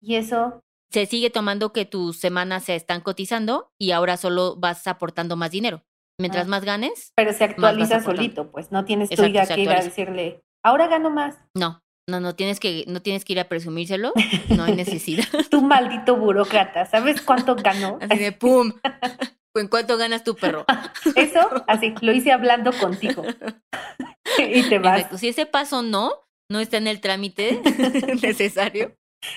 y 0.00 0.16
eso. 0.16 0.62
Se 0.90 1.06
sigue 1.06 1.30
tomando 1.30 1.72
que 1.72 1.84
tus 1.84 2.16
semanas 2.18 2.64
se 2.64 2.76
están 2.76 3.00
cotizando 3.00 3.72
y 3.78 3.90
ahora 3.90 4.16
solo 4.16 4.56
vas 4.56 4.86
aportando 4.86 5.36
más 5.36 5.50
dinero. 5.50 5.82
Mientras 6.18 6.46
ah. 6.46 6.48
más 6.48 6.64
ganes. 6.64 7.12
Pero 7.16 7.32
se 7.32 7.44
actualiza 7.44 8.00
solito, 8.00 8.50
pues 8.50 8.72
no 8.72 8.84
tienes 8.84 9.10
tú 9.10 9.22
que 9.22 9.60
ir 9.60 9.70
a 9.70 9.82
decirle, 9.82 10.42
ahora 10.62 10.86
gano 10.86 11.10
más. 11.10 11.38
No, 11.54 11.82
no, 12.08 12.20
no 12.20 12.34
tienes 12.34 12.60
que, 12.60 12.84
no 12.86 13.02
tienes 13.02 13.24
que 13.24 13.32
ir 13.32 13.40
a 13.40 13.48
presumírselo, 13.48 14.12
no 14.48 14.64
hay 14.64 14.74
necesidad. 14.74 15.24
tú 15.50 15.62
maldito 15.62 16.16
burócrata, 16.16 16.86
¿sabes 16.86 17.20
cuánto 17.20 17.56
ganó? 17.56 17.98
Así 18.00 18.18
de 18.18 18.32
pum. 18.32 18.72
¿En 19.54 19.68
cuánto 19.68 19.96
ganas 19.96 20.22
tu 20.22 20.36
perro? 20.36 20.64
Eso, 21.16 21.64
así, 21.66 21.94
lo 22.02 22.12
hice 22.12 22.30
hablando 22.30 22.72
contigo. 22.72 23.24
y 24.38 24.68
te 24.68 24.78
vas. 24.78 25.06
Si 25.18 25.28
ese 25.28 25.46
paso 25.46 25.82
no, 25.82 26.12
no 26.50 26.60
está 26.60 26.76
en 26.76 26.86
el 26.86 27.00
trámite 27.00 27.60
necesario. 28.22 28.96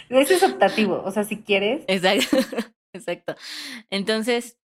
Eso 0.09 0.33
es 0.33 0.43
optativo, 0.43 1.01
o 1.03 1.11
sea, 1.11 1.23
si 1.23 1.41
quieres. 1.41 1.83
Exacto. 1.87 2.37
Exacto. 2.93 3.35
Entonces, 3.89 4.57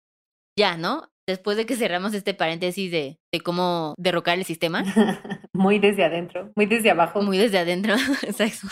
ya, 0.57 0.77
¿no? 0.77 1.12
Después 1.27 1.57
de 1.57 1.65
que 1.65 1.75
cerramos 1.75 2.13
este 2.13 2.33
paréntesis 2.33 2.91
de, 2.91 3.19
de 3.31 3.41
cómo 3.41 3.93
derrocar 3.97 4.37
el 4.37 4.45
sistema. 4.45 4.83
muy 5.53 5.79
desde 5.79 6.03
adentro, 6.03 6.51
muy 6.55 6.65
desde 6.65 6.91
abajo. 6.91 7.21
Muy 7.21 7.37
desde 7.37 7.59
adentro, 7.59 7.95
exacto. 8.23 8.67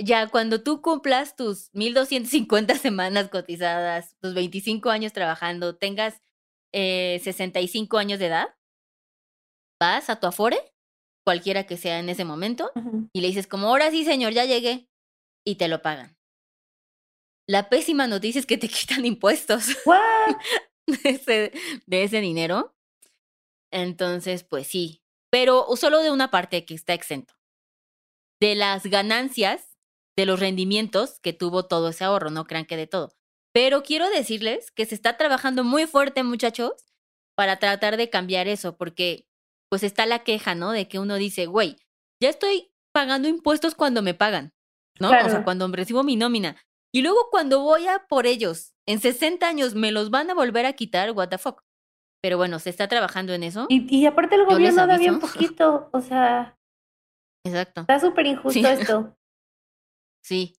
Ya 0.00 0.28
cuando 0.28 0.62
tú 0.62 0.82
cumplas 0.82 1.36
tus 1.36 1.68
1250 1.74 2.74
semanas 2.76 3.28
cotizadas, 3.28 4.16
tus 4.20 4.34
25 4.34 4.90
años 4.90 5.12
trabajando, 5.12 5.76
tengas 5.76 6.20
eh, 6.72 7.20
65 7.22 7.98
años 7.98 8.18
de 8.18 8.26
edad, 8.26 8.48
vas 9.80 10.10
a 10.10 10.18
tu 10.18 10.26
Afore, 10.26 10.58
cualquiera 11.24 11.64
que 11.64 11.76
sea 11.76 11.98
en 11.98 12.08
ese 12.08 12.24
momento, 12.24 12.72
y 13.12 13.20
le 13.20 13.28
dices 13.28 13.46
como, 13.46 13.68
ahora 13.68 13.90
sí, 13.90 14.04
señor, 14.04 14.32
ya 14.32 14.44
llegué, 14.44 14.88
y 15.46 15.56
te 15.56 15.68
lo 15.68 15.82
pagan. 15.82 16.16
La 17.48 17.68
pésima 17.68 18.06
noticia 18.06 18.38
es 18.38 18.46
que 18.46 18.58
te 18.58 18.68
quitan 18.68 19.04
impuestos. 19.04 19.76
de 21.86 22.02
ese, 22.02 22.20
dinero. 22.20 22.74
Entonces, 23.70 24.44
pues 24.44 24.66
sí, 24.66 25.02
pero 25.30 25.66
solo 25.76 26.00
de 26.00 26.10
una 26.10 26.30
parte 26.30 26.64
que 26.64 26.74
está 26.74 26.94
exento. 26.94 27.34
De 28.40 28.54
las 28.54 28.84
ganancias 28.86 29.78
de 30.16 30.26
los 30.26 30.40
rendimientos 30.40 31.20
que 31.20 31.32
tuvo 31.32 31.66
todo 31.66 31.90
ese 31.90 32.04
ahorro, 32.04 32.30
no 32.30 32.44
crean 32.44 32.66
que 32.66 32.76
de 32.76 32.86
todo. 32.86 33.14
Pero 33.54 33.82
quiero 33.82 34.10
decirles 34.10 34.70
que 34.70 34.86
se 34.86 34.94
está 34.94 35.16
trabajando 35.16 35.64
muy 35.64 35.86
fuerte, 35.86 36.22
muchachos, 36.22 36.72
para 37.34 37.58
tratar 37.58 37.96
de 37.96 38.10
cambiar 38.10 38.48
eso, 38.48 38.76
porque 38.76 39.26
pues 39.70 39.82
está 39.82 40.04
la 40.04 40.22
queja, 40.22 40.54
¿no? 40.54 40.72
De 40.72 40.86
que 40.88 40.98
uno 40.98 41.16
dice, 41.16 41.46
güey, 41.46 41.76
ya 42.20 42.28
estoy 42.28 42.72
pagando 42.92 43.28
impuestos 43.28 43.74
cuando 43.74 44.02
me 44.02 44.12
pagan, 44.12 44.52
¿no? 45.00 45.08
O 45.08 45.30
sea, 45.30 45.44
cuando 45.44 45.66
recibo 45.68 46.02
mi 46.02 46.16
nómina. 46.16 46.56
Y 46.94 47.02
luego 47.02 47.28
cuando 47.30 47.60
voy 47.60 47.88
a 47.88 48.06
por 48.06 48.26
ellos, 48.26 48.74
en 48.86 49.00
60 49.00 49.46
años, 49.46 49.74
me 49.74 49.92
los 49.92 50.10
van 50.10 50.30
a 50.30 50.34
volver 50.34 50.66
a 50.66 50.74
quitar, 50.74 51.10
what 51.12 51.28
the 51.28 51.38
fuck. 51.38 51.62
Pero 52.22 52.36
bueno, 52.36 52.58
se 52.58 52.70
está 52.70 52.86
trabajando 52.86 53.32
en 53.32 53.42
eso. 53.42 53.66
Y, 53.68 54.06
aparte 54.06 54.36
el 54.36 54.44
gobierno 54.44 54.86
da 54.86 54.98
bien 54.98 55.18
poquito, 55.20 55.88
o 55.92 56.00
sea. 56.00 56.58
Exacto. 57.44 57.82
Está 57.82 57.98
súper 57.98 58.26
injusto 58.26 58.60
esto. 58.68 59.16
Sí. 60.22 60.54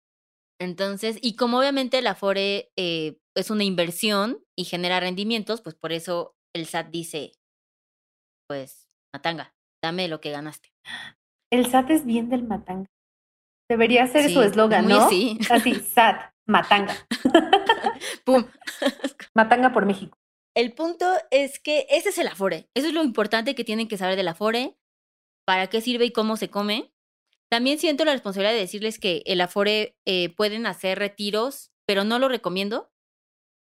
Entonces, 0.60 1.18
y 1.22 1.36
como 1.36 1.60
obviamente 1.60 2.02
la 2.02 2.16
FORE 2.16 2.72
eh, 2.78 3.20
es 3.36 3.50
una 3.50 3.64
inversión 3.64 4.44
y 4.58 4.66
genera 4.66 5.00
rendimientos, 5.00 5.62
pues 5.62 5.76
por 5.76 5.92
eso 5.92 6.36
el 6.54 6.66
SAT 6.66 6.90
dice, 6.90 7.32
pues, 8.48 8.88
matanga, 9.14 9.56
dame 9.84 10.08
lo 10.08 10.22
que 10.22 10.32
ganaste. 10.32 10.74
El 11.52 11.66
SAT 11.66 11.92
es 11.92 12.06
bien 12.06 12.30
del 12.30 12.44
matanga. 12.44 12.90
Debería 13.70 14.08
ser 14.08 14.30
su 14.32 14.42
eslogan, 14.42 14.88
¿no? 14.88 15.10
Sí. 15.10 15.38
Así, 15.50 15.76
SAT, 15.76 16.34
matanga. 16.46 16.96
Pum. 18.26 18.46
matanga 19.36 19.74
por 19.74 19.86
México. 19.86 20.18
El 20.56 20.74
punto 20.74 21.06
es 21.32 21.60
que 21.60 21.88
ese 21.90 22.10
es 22.10 22.18
el 22.18 22.28
Afore. 22.28 22.70
Eso 22.76 22.88
es 22.88 22.94
lo 22.94 23.04
importante 23.04 23.56
que 23.56 23.64
tienen 23.64 23.88
que 23.88 23.98
saber 23.98 24.16
del 24.16 24.28
Afore, 24.28 24.78
para 25.46 25.68
qué 25.68 25.82
sirve 25.82 26.06
y 26.06 26.12
cómo 26.12 26.38
se 26.38 26.50
come. 26.50 26.94
También 27.50 27.80
siento 27.80 28.06
la 28.06 28.14
responsabilidad 28.14 28.54
de 28.54 28.60
decirles 28.60 29.00
que 29.00 29.24
el 29.26 29.42
Afore 29.42 29.98
eh, 30.06 30.30
pueden 30.36 30.66
hacer 30.66 31.00
retiros, 31.00 31.72
pero 31.88 32.04
no 32.04 32.20
lo 32.20 32.30
recomiendo 32.30 32.92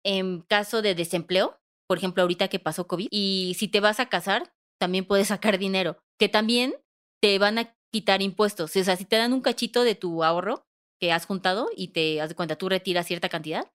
en 0.05 0.41
caso 0.43 0.83
de 0.83 0.95
desempleo, 0.95 1.61
por 1.87 1.99
ejemplo, 1.99 2.23
ahorita 2.23 2.49
que 2.49 2.59
pasó 2.59 2.87
COVID. 2.87 3.09
Y 3.11 3.57
si 3.59 3.69
te 3.69 3.81
vas 3.81 4.01
a 4.01 4.09
casar, 4.09 4.53
también 4.79 5.07
puedes 5.07 5.29
sacar 5.29 5.59
dinero, 5.59 5.99
que 6.19 6.29
también 6.29 6.75
te 7.21 7.39
van 7.39 7.59
a 7.59 7.77
quitar 7.93 8.23
impuestos. 8.23 8.75
O 8.77 8.85
sea, 8.85 8.97
si 8.97 9.05
te 9.05 9.17
dan 9.17 9.33
un 9.33 9.41
cachito 9.41 9.85
de 9.85 9.95
tu 9.95 10.25
ahorro 10.25 10.67
que 11.01 11.13
has 11.13 11.27
juntado 11.27 11.69
y 11.77 11.89
te 11.89 12.21
has 12.21 12.29
de 12.29 12.35
cuenta, 12.35 12.57
tú 12.57 12.69
retiras 12.69 13.07
cierta 13.07 13.29
cantidad, 13.29 13.71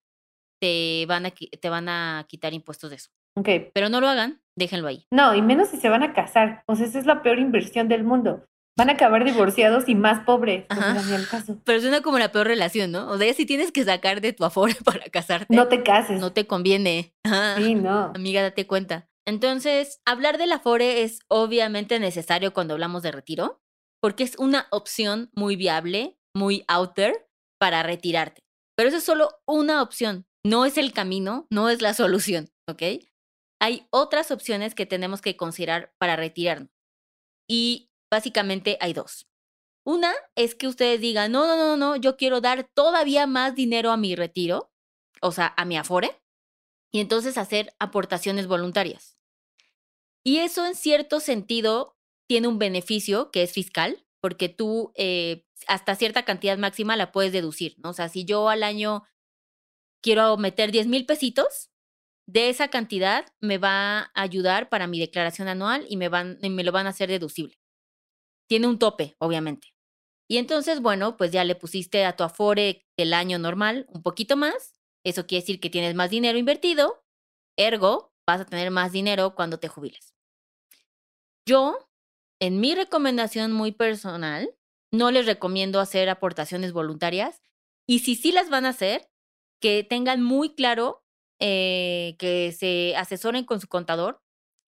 te 0.60 1.04
van 1.06 1.26
a, 1.26 1.30
te 1.30 1.68
van 1.68 1.88
a 1.88 2.26
quitar 2.28 2.54
impuestos 2.54 2.90
de 2.90 2.96
eso. 2.96 3.10
Ok. 3.36 3.48
Pero 3.74 3.88
no 3.88 4.00
lo 4.00 4.08
hagan, 4.08 4.40
déjenlo 4.56 4.88
ahí. 4.88 5.06
No, 5.10 5.34
y 5.34 5.42
menos 5.42 5.68
si 5.68 5.76
se 5.76 5.88
van 5.88 6.02
a 6.02 6.14
casar. 6.14 6.62
O 6.66 6.76
sea, 6.76 6.86
esa 6.86 6.98
es 6.98 7.06
la 7.06 7.22
peor 7.22 7.38
inversión 7.38 7.88
del 7.88 8.04
mundo 8.04 8.46
van 8.76 8.90
a 8.90 8.92
acabar 8.92 9.24
divorciados 9.24 9.88
y 9.88 9.94
más 9.94 10.24
pobres. 10.24 10.66
caso. 11.30 11.58
Pero 11.64 11.80
suena 11.80 12.02
como 12.02 12.18
la 12.18 12.30
peor 12.30 12.46
relación, 12.46 12.92
¿no? 12.92 13.08
O 13.10 13.18
sea, 13.18 13.32
si 13.32 13.46
tienes 13.46 13.72
que 13.72 13.84
sacar 13.84 14.20
de 14.20 14.32
tu 14.32 14.44
aforo 14.44 14.74
para 14.84 15.04
casarte. 15.06 15.54
No 15.54 15.68
te 15.68 15.82
cases. 15.82 16.20
No 16.20 16.32
te 16.32 16.46
conviene. 16.46 17.14
Sí, 17.56 17.74
no. 17.74 18.12
Amiga, 18.14 18.42
date 18.42 18.66
cuenta. 18.66 19.08
Entonces, 19.24 20.00
hablar 20.04 20.38
del 20.38 20.52
afore 20.52 21.02
es 21.02 21.20
obviamente 21.28 21.98
necesario 21.98 22.52
cuando 22.52 22.74
hablamos 22.74 23.02
de 23.02 23.10
retiro, 23.10 23.60
porque 24.06 24.22
es 24.22 24.38
una 24.38 24.68
opción 24.70 25.32
muy 25.34 25.56
viable, 25.56 26.16
muy 26.32 26.64
out 26.68 26.94
there 26.94 27.26
para 27.58 27.82
retirarte. 27.82 28.44
Pero 28.76 28.88
eso 28.88 28.98
es 28.98 29.02
solo 29.02 29.30
una 29.48 29.82
opción, 29.82 30.28
no 30.44 30.64
es 30.64 30.78
el 30.78 30.92
camino, 30.92 31.48
no 31.50 31.70
es 31.70 31.82
la 31.82 31.92
solución, 31.94 32.48
¿ok? 32.70 33.02
Hay 33.60 33.88
otras 33.90 34.30
opciones 34.30 34.76
que 34.76 34.86
tenemos 34.86 35.22
que 35.22 35.36
considerar 35.36 35.92
para 35.98 36.14
retirarnos. 36.14 36.70
Y 37.50 37.90
básicamente 38.08 38.78
hay 38.80 38.92
dos. 38.92 39.26
Una 39.84 40.14
es 40.36 40.54
que 40.54 40.68
ustedes 40.68 41.00
digan, 41.00 41.32
no, 41.32 41.44
no, 41.44 41.56
no, 41.56 41.76
no, 41.76 41.96
yo 41.96 42.16
quiero 42.16 42.40
dar 42.40 42.70
todavía 42.74 43.26
más 43.26 43.56
dinero 43.56 43.90
a 43.90 43.96
mi 43.96 44.14
retiro, 44.14 44.70
o 45.20 45.32
sea, 45.32 45.52
a 45.56 45.64
mi 45.64 45.76
afore, 45.76 46.22
y 46.92 47.00
entonces 47.00 47.36
hacer 47.38 47.74
aportaciones 47.80 48.46
voluntarias. 48.46 49.18
Y 50.24 50.38
eso 50.38 50.64
en 50.64 50.76
cierto 50.76 51.18
sentido 51.18 51.95
tiene 52.28 52.48
un 52.48 52.58
beneficio 52.58 53.30
que 53.30 53.42
es 53.42 53.52
fiscal, 53.52 54.04
porque 54.20 54.48
tú 54.48 54.92
eh, 54.96 55.44
hasta 55.66 55.94
cierta 55.94 56.24
cantidad 56.24 56.58
máxima 56.58 56.96
la 56.96 57.12
puedes 57.12 57.32
deducir, 57.32 57.76
¿no? 57.78 57.90
O 57.90 57.92
sea, 57.92 58.08
si 58.08 58.24
yo 58.24 58.48
al 58.48 58.62
año 58.62 59.04
quiero 60.02 60.36
meter 60.36 60.72
10 60.72 60.86
mil 60.88 61.06
pesitos, 61.06 61.70
de 62.28 62.48
esa 62.48 62.68
cantidad 62.68 63.26
me 63.40 63.58
va 63.58 63.98
a 63.98 64.10
ayudar 64.14 64.68
para 64.68 64.88
mi 64.88 64.98
declaración 64.98 65.48
anual 65.48 65.86
y 65.88 65.96
me, 65.96 66.08
van, 66.08 66.38
me 66.42 66.64
lo 66.64 66.72
van 66.72 66.86
a 66.86 66.90
hacer 66.90 67.08
deducible 67.08 67.56
tiene 68.46 68.66
un 68.66 68.78
tope, 68.78 69.16
obviamente. 69.18 69.74
Y 70.28 70.38
entonces, 70.38 70.80
bueno, 70.80 71.16
pues 71.16 71.30
ya 71.30 71.44
le 71.44 71.54
pusiste 71.54 72.04
a 72.04 72.16
tu 72.16 72.24
Afore 72.24 72.84
del 72.96 73.14
año 73.14 73.38
normal 73.38 73.86
un 73.90 74.02
poquito 74.02 74.36
más. 74.36 74.74
Eso 75.04 75.26
quiere 75.26 75.42
decir 75.42 75.60
que 75.60 75.70
tienes 75.70 75.94
más 75.94 76.10
dinero 76.10 76.38
invertido. 76.38 77.04
Ergo, 77.56 78.12
vas 78.26 78.40
a 78.40 78.44
tener 78.44 78.70
más 78.70 78.92
dinero 78.92 79.34
cuando 79.34 79.58
te 79.58 79.68
jubiles. 79.68 80.14
Yo, 81.48 81.85
en 82.40 82.60
mi 82.60 82.74
recomendación 82.74 83.52
muy 83.52 83.72
personal, 83.72 84.54
no 84.92 85.10
les 85.10 85.26
recomiendo 85.26 85.80
hacer 85.80 86.08
aportaciones 86.08 86.72
voluntarias. 86.72 87.42
Y 87.86 88.00
si 88.00 88.14
sí 88.14 88.32
las 88.32 88.50
van 88.50 88.66
a 88.66 88.70
hacer, 88.70 89.08
que 89.60 89.84
tengan 89.84 90.22
muy 90.22 90.54
claro 90.54 91.04
eh, 91.40 92.16
que 92.18 92.52
se 92.52 92.96
asesoren 92.96 93.44
con 93.44 93.60
su 93.60 93.68
contador 93.68 94.22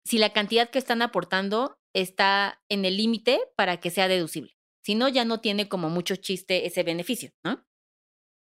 si 0.06 0.18
la 0.18 0.32
cantidad 0.32 0.70
que 0.70 0.80
están 0.80 1.02
aportando 1.02 1.80
está 1.94 2.62
en 2.70 2.86
el 2.86 2.96
límite 2.96 3.42
para 3.56 3.78
que 3.82 3.90
sea 3.90 4.08
deducible. 4.08 4.58
Si 4.84 4.96
no, 4.96 5.10
ya 5.10 5.26
no 5.26 5.42
tiene 5.42 5.68
como 5.68 5.90
mucho 5.90 6.16
chiste 6.16 6.66
ese 6.66 6.84
beneficio, 6.84 7.32
¿no? 7.44 7.66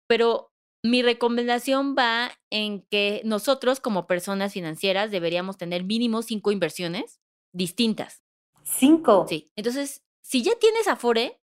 Pero 0.07 0.51
mi 0.83 1.01
recomendación 1.01 1.95
va 1.97 2.31
en 2.49 2.81
que 2.91 3.21
nosotros 3.23 3.79
como 3.79 4.07
personas 4.07 4.51
financieras 4.51 5.11
deberíamos 5.11 5.57
tener 5.57 5.85
mínimo 5.85 6.21
cinco 6.21 6.51
inversiones 6.51 7.21
distintas. 7.53 8.22
¿Cinco? 8.63 9.25
Sí. 9.27 9.51
Entonces, 9.55 10.03
si 10.21 10.41
ya 10.41 10.53
tienes 10.59 10.87
Afore, 10.87 11.41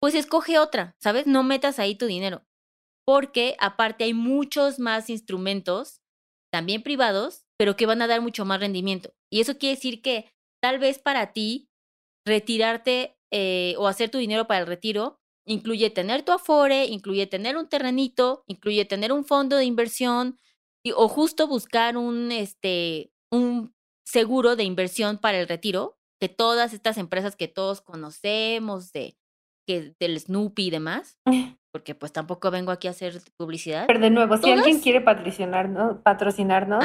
pues 0.00 0.14
escoge 0.14 0.58
otra, 0.58 0.96
¿sabes? 0.98 1.26
No 1.26 1.42
metas 1.42 1.78
ahí 1.78 1.94
tu 1.94 2.06
dinero. 2.06 2.44
Porque 3.06 3.56
aparte 3.58 4.04
hay 4.04 4.14
muchos 4.14 4.78
más 4.78 5.10
instrumentos, 5.10 6.00
también 6.50 6.82
privados, 6.82 7.44
pero 7.58 7.76
que 7.76 7.86
van 7.86 8.02
a 8.02 8.06
dar 8.06 8.20
mucho 8.20 8.44
más 8.44 8.60
rendimiento. 8.60 9.14
Y 9.30 9.40
eso 9.40 9.58
quiere 9.58 9.76
decir 9.76 10.02
que 10.02 10.32
tal 10.60 10.78
vez 10.78 10.98
para 10.98 11.32
ti 11.32 11.70
retirarte 12.26 13.18
eh, 13.30 13.74
o 13.78 13.86
hacer 13.86 14.10
tu 14.10 14.18
dinero 14.18 14.46
para 14.46 14.60
el 14.60 14.66
retiro 14.66 15.20
incluye 15.46 15.90
tener 15.90 16.22
tu 16.22 16.32
afore, 16.32 16.86
incluye 16.86 17.26
tener 17.26 17.56
un 17.56 17.68
terrenito, 17.68 18.44
incluye 18.46 18.84
tener 18.84 19.12
un 19.12 19.24
fondo 19.24 19.56
de 19.56 19.64
inversión 19.64 20.38
o 20.96 21.08
justo 21.08 21.46
buscar 21.46 21.96
un, 21.96 22.30
este, 22.32 23.12
un 23.30 23.74
seguro 24.04 24.56
de 24.56 24.64
inversión 24.64 25.18
para 25.18 25.40
el 25.40 25.48
retiro, 25.48 25.98
que 26.20 26.28
todas 26.28 26.72
estas 26.72 26.98
empresas 26.98 27.36
que 27.36 27.48
todos 27.48 27.80
conocemos, 27.80 28.92
de, 28.92 29.16
que, 29.66 29.94
del 29.98 30.18
Snoopy 30.18 30.66
y 30.66 30.70
demás, 30.70 31.18
porque 31.72 31.94
pues 31.94 32.12
tampoco 32.12 32.50
vengo 32.50 32.70
aquí 32.70 32.86
a 32.86 32.92
hacer 32.92 33.20
publicidad. 33.36 33.86
Pero 33.86 34.00
de 34.00 34.10
nuevo, 34.10 34.36
si 34.38 34.50
alguien 34.50 34.80
quiere 34.80 35.00
patrocinarnos, 35.00 35.98
patrocinarnos 36.02 36.84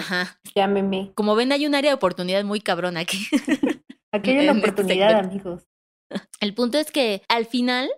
llámeme. 0.55 1.11
Como 1.15 1.35
ven, 1.35 1.51
hay 1.51 1.65
un 1.65 1.75
área 1.75 1.91
de 1.91 1.95
oportunidad 1.95 2.43
muy 2.43 2.59
cabrón 2.59 2.97
aquí. 2.97 3.27
aquí 4.11 4.31
hay 4.31 4.37
una 4.49 4.57
este 4.57 4.71
oportunidad, 4.71 5.15
amigos. 5.15 5.67
El 6.39 6.53
punto 6.55 6.79
es 6.79 6.91
que 6.91 7.21
al 7.27 7.45
final 7.45 7.89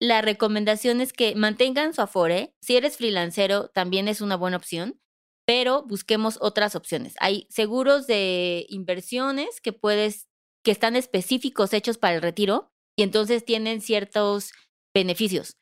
la 0.00 0.22
recomendación 0.22 1.00
es 1.00 1.12
que 1.12 1.34
mantengan 1.34 1.94
su 1.94 2.02
afore. 2.02 2.54
Si 2.60 2.76
eres 2.76 2.98
freelancero, 2.98 3.68
también 3.68 4.08
es 4.08 4.20
una 4.20 4.36
buena 4.36 4.56
opción, 4.56 5.00
pero 5.46 5.82
busquemos 5.82 6.38
otras 6.40 6.74
opciones. 6.76 7.14
Hay 7.20 7.46
seguros 7.50 8.06
de 8.06 8.66
inversiones 8.68 9.60
que 9.60 9.72
puedes, 9.72 10.28
que 10.64 10.70
están 10.70 10.96
específicos 10.96 11.72
hechos 11.72 11.98
para 11.98 12.16
el 12.16 12.22
retiro 12.22 12.72
y 12.96 13.02
entonces 13.02 13.44
tienen 13.44 13.80
ciertos 13.80 14.52
beneficios. 14.94 15.56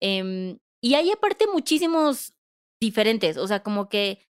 Em, 0.00 0.58
y 0.82 0.94
hay 0.94 1.10
aparte 1.10 1.46
muchísimos 1.46 2.34
diferentes, 2.80 3.36
o 3.36 3.46
sea, 3.46 3.62
como 3.62 3.88
que... 3.88 4.26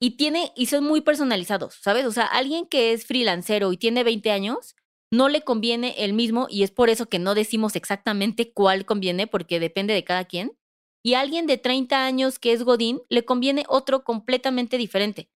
Y 0.00 0.16
tiene, 0.16 0.52
y 0.56 0.66
son 0.66 0.84
muy 0.84 1.00
personalizados, 1.00 1.76
¿sabes? 1.80 2.04
O 2.04 2.12
sea, 2.12 2.26
alguien 2.26 2.66
que 2.66 2.92
es 2.92 3.06
freelancero 3.06 3.72
y 3.72 3.78
tiene 3.78 4.04
20 4.04 4.30
años, 4.32 4.74
no 5.12 5.28
le 5.28 5.42
conviene 5.42 5.94
el 5.98 6.12
mismo 6.12 6.46
y 6.50 6.64
es 6.64 6.72
por 6.72 6.90
eso 6.90 7.06
que 7.06 7.20
no 7.20 7.34
decimos 7.34 7.76
exactamente 7.76 8.52
cuál 8.52 8.84
conviene 8.84 9.26
porque 9.26 9.60
depende 9.60 9.94
de 9.94 10.04
cada 10.04 10.24
quien. 10.24 10.58
Y 11.04 11.14
alguien 11.14 11.46
de 11.46 11.58
30 11.58 12.04
años 12.04 12.38
que 12.38 12.52
es 12.52 12.64
Godín 12.64 13.02
le 13.08 13.24
conviene 13.24 13.64
otro 13.68 14.04
completamente 14.04 14.76
diferente. 14.78 15.30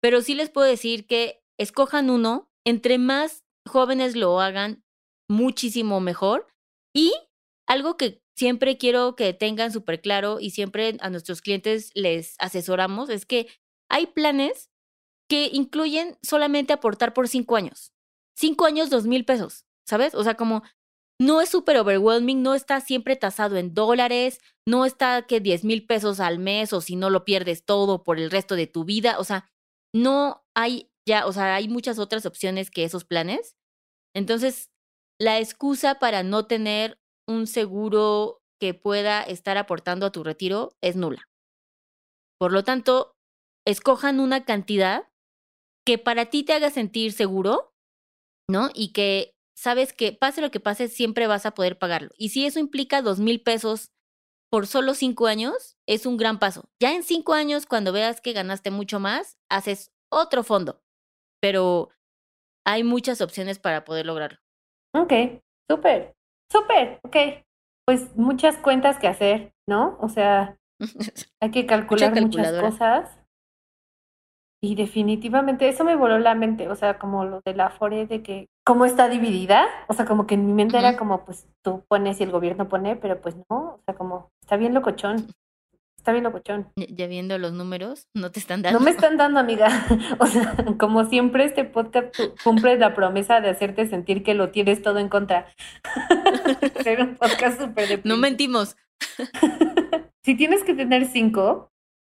Pero 0.00 0.20
sí 0.20 0.34
les 0.34 0.50
puedo 0.50 0.66
decir 0.66 1.06
que 1.06 1.42
escojan 1.58 2.10
uno, 2.10 2.50
entre 2.64 2.98
más 2.98 3.43
jóvenes 3.66 4.16
lo 4.16 4.40
hagan, 4.40 4.84
muchísimo 5.28 6.00
mejor. 6.00 6.46
Y 6.94 7.12
algo 7.66 7.96
que 7.96 8.22
siempre 8.36 8.78
quiero 8.78 9.16
que 9.16 9.32
tengan 9.32 9.72
súper 9.72 10.00
claro 10.00 10.38
y 10.40 10.50
siempre 10.50 10.96
a 11.00 11.10
nuestros 11.10 11.40
clientes 11.40 11.90
les 11.94 12.36
asesoramos 12.38 13.08
es 13.08 13.26
que 13.26 13.48
hay 13.90 14.06
planes 14.06 14.70
que 15.28 15.50
incluyen 15.52 16.18
solamente 16.22 16.72
aportar 16.72 17.14
por 17.14 17.28
cinco 17.28 17.56
años. 17.56 17.92
Cinco 18.36 18.66
años, 18.66 18.90
dos 18.90 19.06
mil 19.06 19.24
pesos, 19.24 19.64
¿sabes? 19.86 20.14
O 20.14 20.24
sea, 20.24 20.34
como 20.34 20.62
no 21.20 21.40
es 21.40 21.48
súper 21.48 21.76
overwhelming, 21.76 22.42
no 22.42 22.54
está 22.54 22.80
siempre 22.80 23.16
tasado 23.16 23.56
en 23.56 23.72
dólares, 23.72 24.40
no 24.66 24.84
está 24.84 25.22
que 25.22 25.40
10 25.40 25.64
mil 25.64 25.86
pesos 25.86 26.18
al 26.20 26.38
mes 26.38 26.72
o 26.72 26.80
si 26.80 26.96
no 26.96 27.08
lo 27.10 27.24
pierdes 27.24 27.64
todo 27.64 28.02
por 28.02 28.18
el 28.18 28.30
resto 28.30 28.56
de 28.56 28.66
tu 28.66 28.84
vida. 28.84 29.18
O 29.18 29.24
sea, 29.24 29.48
no 29.94 30.44
hay 30.54 30.90
ya, 31.06 31.26
o 31.26 31.32
sea, 31.32 31.54
hay 31.54 31.68
muchas 31.68 31.98
otras 31.98 32.26
opciones 32.26 32.70
que 32.70 32.84
esos 32.84 33.04
planes. 33.04 33.56
Entonces, 34.14 34.70
la 35.20 35.38
excusa 35.38 35.98
para 35.98 36.22
no 36.22 36.46
tener 36.46 36.98
un 37.28 37.46
seguro 37.46 38.40
que 38.60 38.74
pueda 38.74 39.22
estar 39.22 39.56
aportando 39.56 40.06
a 40.06 40.12
tu 40.12 40.24
retiro 40.24 40.76
es 40.82 40.96
nula. 40.96 41.28
Por 42.38 42.52
lo 42.52 42.64
tanto, 42.64 43.12
escojan 43.66 44.20
una 44.20 44.44
cantidad 44.44 45.08
que 45.86 45.98
para 45.98 46.26
ti 46.26 46.44
te 46.44 46.52
haga 46.52 46.70
sentir 46.70 47.12
seguro, 47.12 47.72
¿no? 48.48 48.70
Y 48.74 48.92
que 48.92 49.34
sabes 49.56 49.92
que 49.92 50.12
pase 50.12 50.40
lo 50.40 50.50
que 50.50 50.60
pase, 50.60 50.88
siempre 50.88 51.26
vas 51.26 51.46
a 51.46 51.52
poder 51.52 51.78
pagarlo. 51.78 52.10
Y 52.16 52.30
si 52.30 52.46
eso 52.46 52.58
implica 52.58 53.02
dos 53.02 53.18
mil 53.18 53.42
pesos 53.42 53.90
por 54.50 54.66
solo 54.66 54.94
cinco 54.94 55.26
años, 55.26 55.76
es 55.86 56.06
un 56.06 56.16
gran 56.16 56.38
paso. 56.38 56.68
Ya 56.80 56.94
en 56.94 57.02
cinco 57.02 57.34
años, 57.34 57.66
cuando 57.66 57.92
veas 57.92 58.20
que 58.20 58.32
ganaste 58.32 58.70
mucho 58.70 59.00
más, 59.00 59.36
haces 59.50 59.90
otro 60.10 60.44
fondo. 60.44 60.83
Pero 61.44 61.90
hay 62.66 62.84
muchas 62.84 63.20
opciones 63.20 63.58
para 63.58 63.84
poder 63.84 64.06
lograrlo. 64.06 64.38
Ok, 64.94 65.12
súper, 65.70 66.14
súper, 66.50 67.00
ok. 67.02 67.44
Pues 67.86 68.16
muchas 68.16 68.56
cuentas 68.56 68.98
que 68.98 69.08
hacer, 69.08 69.52
¿no? 69.68 69.98
O 70.00 70.08
sea, 70.08 70.56
hay 71.42 71.50
que 71.50 71.66
calcular 71.66 72.18
muchas 72.18 72.58
cosas. 72.58 73.20
Y 74.62 74.74
definitivamente 74.74 75.68
eso 75.68 75.84
me 75.84 75.96
voló 75.96 76.18
la 76.18 76.34
mente, 76.34 76.66
o 76.70 76.76
sea, 76.76 76.98
como 76.98 77.26
lo 77.26 77.42
de 77.44 77.54
la 77.54 77.68
FORE, 77.68 78.06
de 78.06 78.22
que 78.22 78.48
cómo 78.64 78.86
está 78.86 79.10
dividida, 79.10 79.66
o 79.88 79.92
sea, 79.92 80.06
como 80.06 80.26
que 80.26 80.36
en 80.36 80.46
mi 80.46 80.54
mente 80.54 80.78
era 80.78 80.96
como, 80.96 81.26
pues 81.26 81.46
tú 81.62 81.84
pones 81.90 82.18
y 82.20 82.22
el 82.22 82.30
gobierno 82.30 82.70
pone, 82.70 82.96
pero 82.96 83.20
pues 83.20 83.36
no, 83.50 83.74
o 83.74 83.80
sea, 83.84 83.94
como 83.94 84.30
está 84.40 84.56
bien 84.56 84.72
locochón, 84.72 85.26
está 86.04 86.12
bien 86.12 86.24
locochón. 86.24 86.68
Ya 86.76 87.06
viendo 87.06 87.38
los 87.38 87.54
números, 87.54 88.08
no 88.14 88.30
te 88.30 88.38
están 88.38 88.60
dando. 88.60 88.78
No 88.78 88.84
me 88.84 88.90
están 88.90 89.16
dando, 89.16 89.40
amiga, 89.40 89.86
o 90.18 90.26
sea, 90.26 90.54
como 90.78 91.06
siempre 91.06 91.46
este 91.46 91.64
podcast 91.64 92.14
cumple 92.44 92.76
la 92.76 92.94
promesa 92.94 93.40
de 93.40 93.48
hacerte 93.48 93.88
sentir 93.88 94.22
que 94.22 94.34
lo 94.34 94.50
tienes 94.50 94.82
todo 94.82 94.98
en 94.98 95.08
contra. 95.08 95.46
Ser 96.82 97.00
un 97.00 97.16
podcast 97.16 97.58
súper 97.58 98.02
No 98.04 98.18
mentimos. 98.18 98.76
si 100.24 100.36
tienes 100.36 100.62
que 100.62 100.74
tener 100.74 101.06
cinco, 101.06 101.72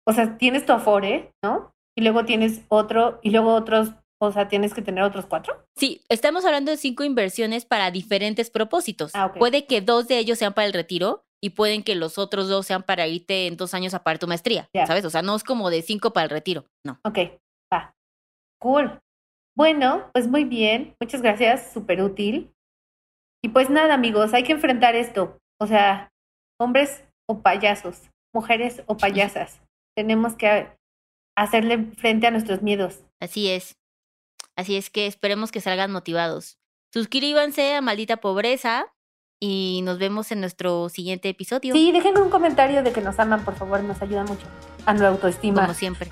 o 0.07 0.13
sea, 0.13 0.37
tienes 0.37 0.67
tu 0.67 0.73
Afore, 0.73 1.33
¿no? 1.43 1.73
y 1.99 2.01
luego 2.01 2.23
tienes 2.23 2.61
otro 2.69 3.19
y 3.21 3.31
luego 3.31 3.53
otros, 3.53 3.93
o 4.21 4.31
sea, 4.31 4.47
tienes 4.47 4.73
que 4.73 4.81
tener 4.81 5.03
otros 5.03 5.25
cuatro. 5.25 5.65
Sí, 5.75 6.01
estamos 6.07 6.45
hablando 6.45 6.71
de 6.71 6.77
cinco 6.77 7.03
inversiones 7.03 7.65
para 7.65 7.91
diferentes 7.91 8.49
propósitos. 8.49 9.11
Ah, 9.15 9.33
Puede 9.33 9.65
que 9.65 9.81
dos 9.81 10.07
de 10.07 10.19
ellos 10.19 10.37
sean 10.37 10.53
para 10.53 10.67
el 10.67 10.73
retiro 10.73 11.25
y 11.41 11.51
pueden 11.51 11.83
que 11.83 11.95
los 11.95 12.17
otros 12.17 12.49
dos 12.49 12.65
sean 12.65 12.83
para 12.83 13.07
irte 13.07 13.47
en 13.47 13.57
dos 13.57 13.73
años 13.73 13.93
a 13.93 14.03
pagar 14.03 14.19
tu 14.19 14.27
maestría, 14.27 14.69
¿sabes? 14.85 15.05
O 15.05 15.09
sea, 15.09 15.21
no 15.21 15.35
es 15.35 15.43
como 15.43 15.69
de 15.69 15.81
cinco 15.81 16.11
para 16.11 16.25
el 16.25 16.29
retiro, 16.29 16.65
no. 16.85 16.99
Ok, 17.03 17.17
va. 17.73 17.95
Cool. 18.59 18.99
Bueno, 19.55 20.09
pues 20.13 20.27
muy 20.27 20.43
bien. 20.43 20.95
Muchas 20.99 21.21
gracias, 21.21 21.71
súper 21.73 22.01
útil. 22.01 22.53
Y 23.43 23.49
pues 23.49 23.69
nada, 23.69 23.93
amigos, 23.93 24.33
hay 24.33 24.43
que 24.43 24.51
enfrentar 24.51 24.95
esto. 24.95 25.37
O 25.59 25.67
sea, 25.67 26.11
hombres 26.59 27.03
o 27.27 27.41
payasos, 27.41 28.09
mujeres 28.33 28.83
o 28.87 28.97
payasas. 28.97 29.61
Tenemos 29.95 30.35
que 30.35 30.69
hacerle 31.37 31.85
frente 31.97 32.27
a 32.27 32.31
nuestros 32.31 32.61
miedos. 32.61 33.03
Así 33.21 33.49
es. 33.49 33.77
Así 34.55 34.75
es 34.75 34.89
que 34.89 35.07
esperemos 35.07 35.51
que 35.51 35.61
salgan 35.61 35.91
motivados. 35.91 36.57
Suscríbanse 36.93 37.75
a 37.75 37.81
Maldita 37.81 38.17
Pobreza 38.17 38.93
y 39.39 39.81
nos 39.83 39.97
vemos 39.99 40.31
en 40.31 40.41
nuestro 40.41 40.89
siguiente 40.89 41.29
episodio. 41.29 41.73
Sí, 41.73 41.91
déjenme 41.91 42.21
un 42.21 42.29
comentario 42.29 42.83
de 42.83 42.91
que 42.91 43.01
nos 43.01 43.19
aman, 43.19 43.43
por 43.43 43.55
favor, 43.55 43.81
nos 43.83 44.01
ayuda 44.01 44.23
mucho 44.23 44.45
a 44.85 44.91
nuestra 44.91 45.09
autoestima. 45.09 45.61
Como 45.61 45.73
siempre. 45.73 46.09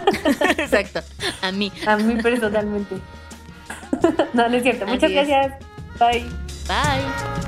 Exacto, 0.58 1.00
a 1.42 1.52
mí. 1.52 1.72
A 1.86 1.96
mí 1.96 2.22
personalmente. 2.22 2.96
no, 4.32 4.48
no 4.48 4.56
es 4.56 4.62
cierto. 4.62 4.86
Muchas 4.86 5.10
gracias. 5.10 5.54
Bye. 5.98 6.24
Bye. 6.68 7.47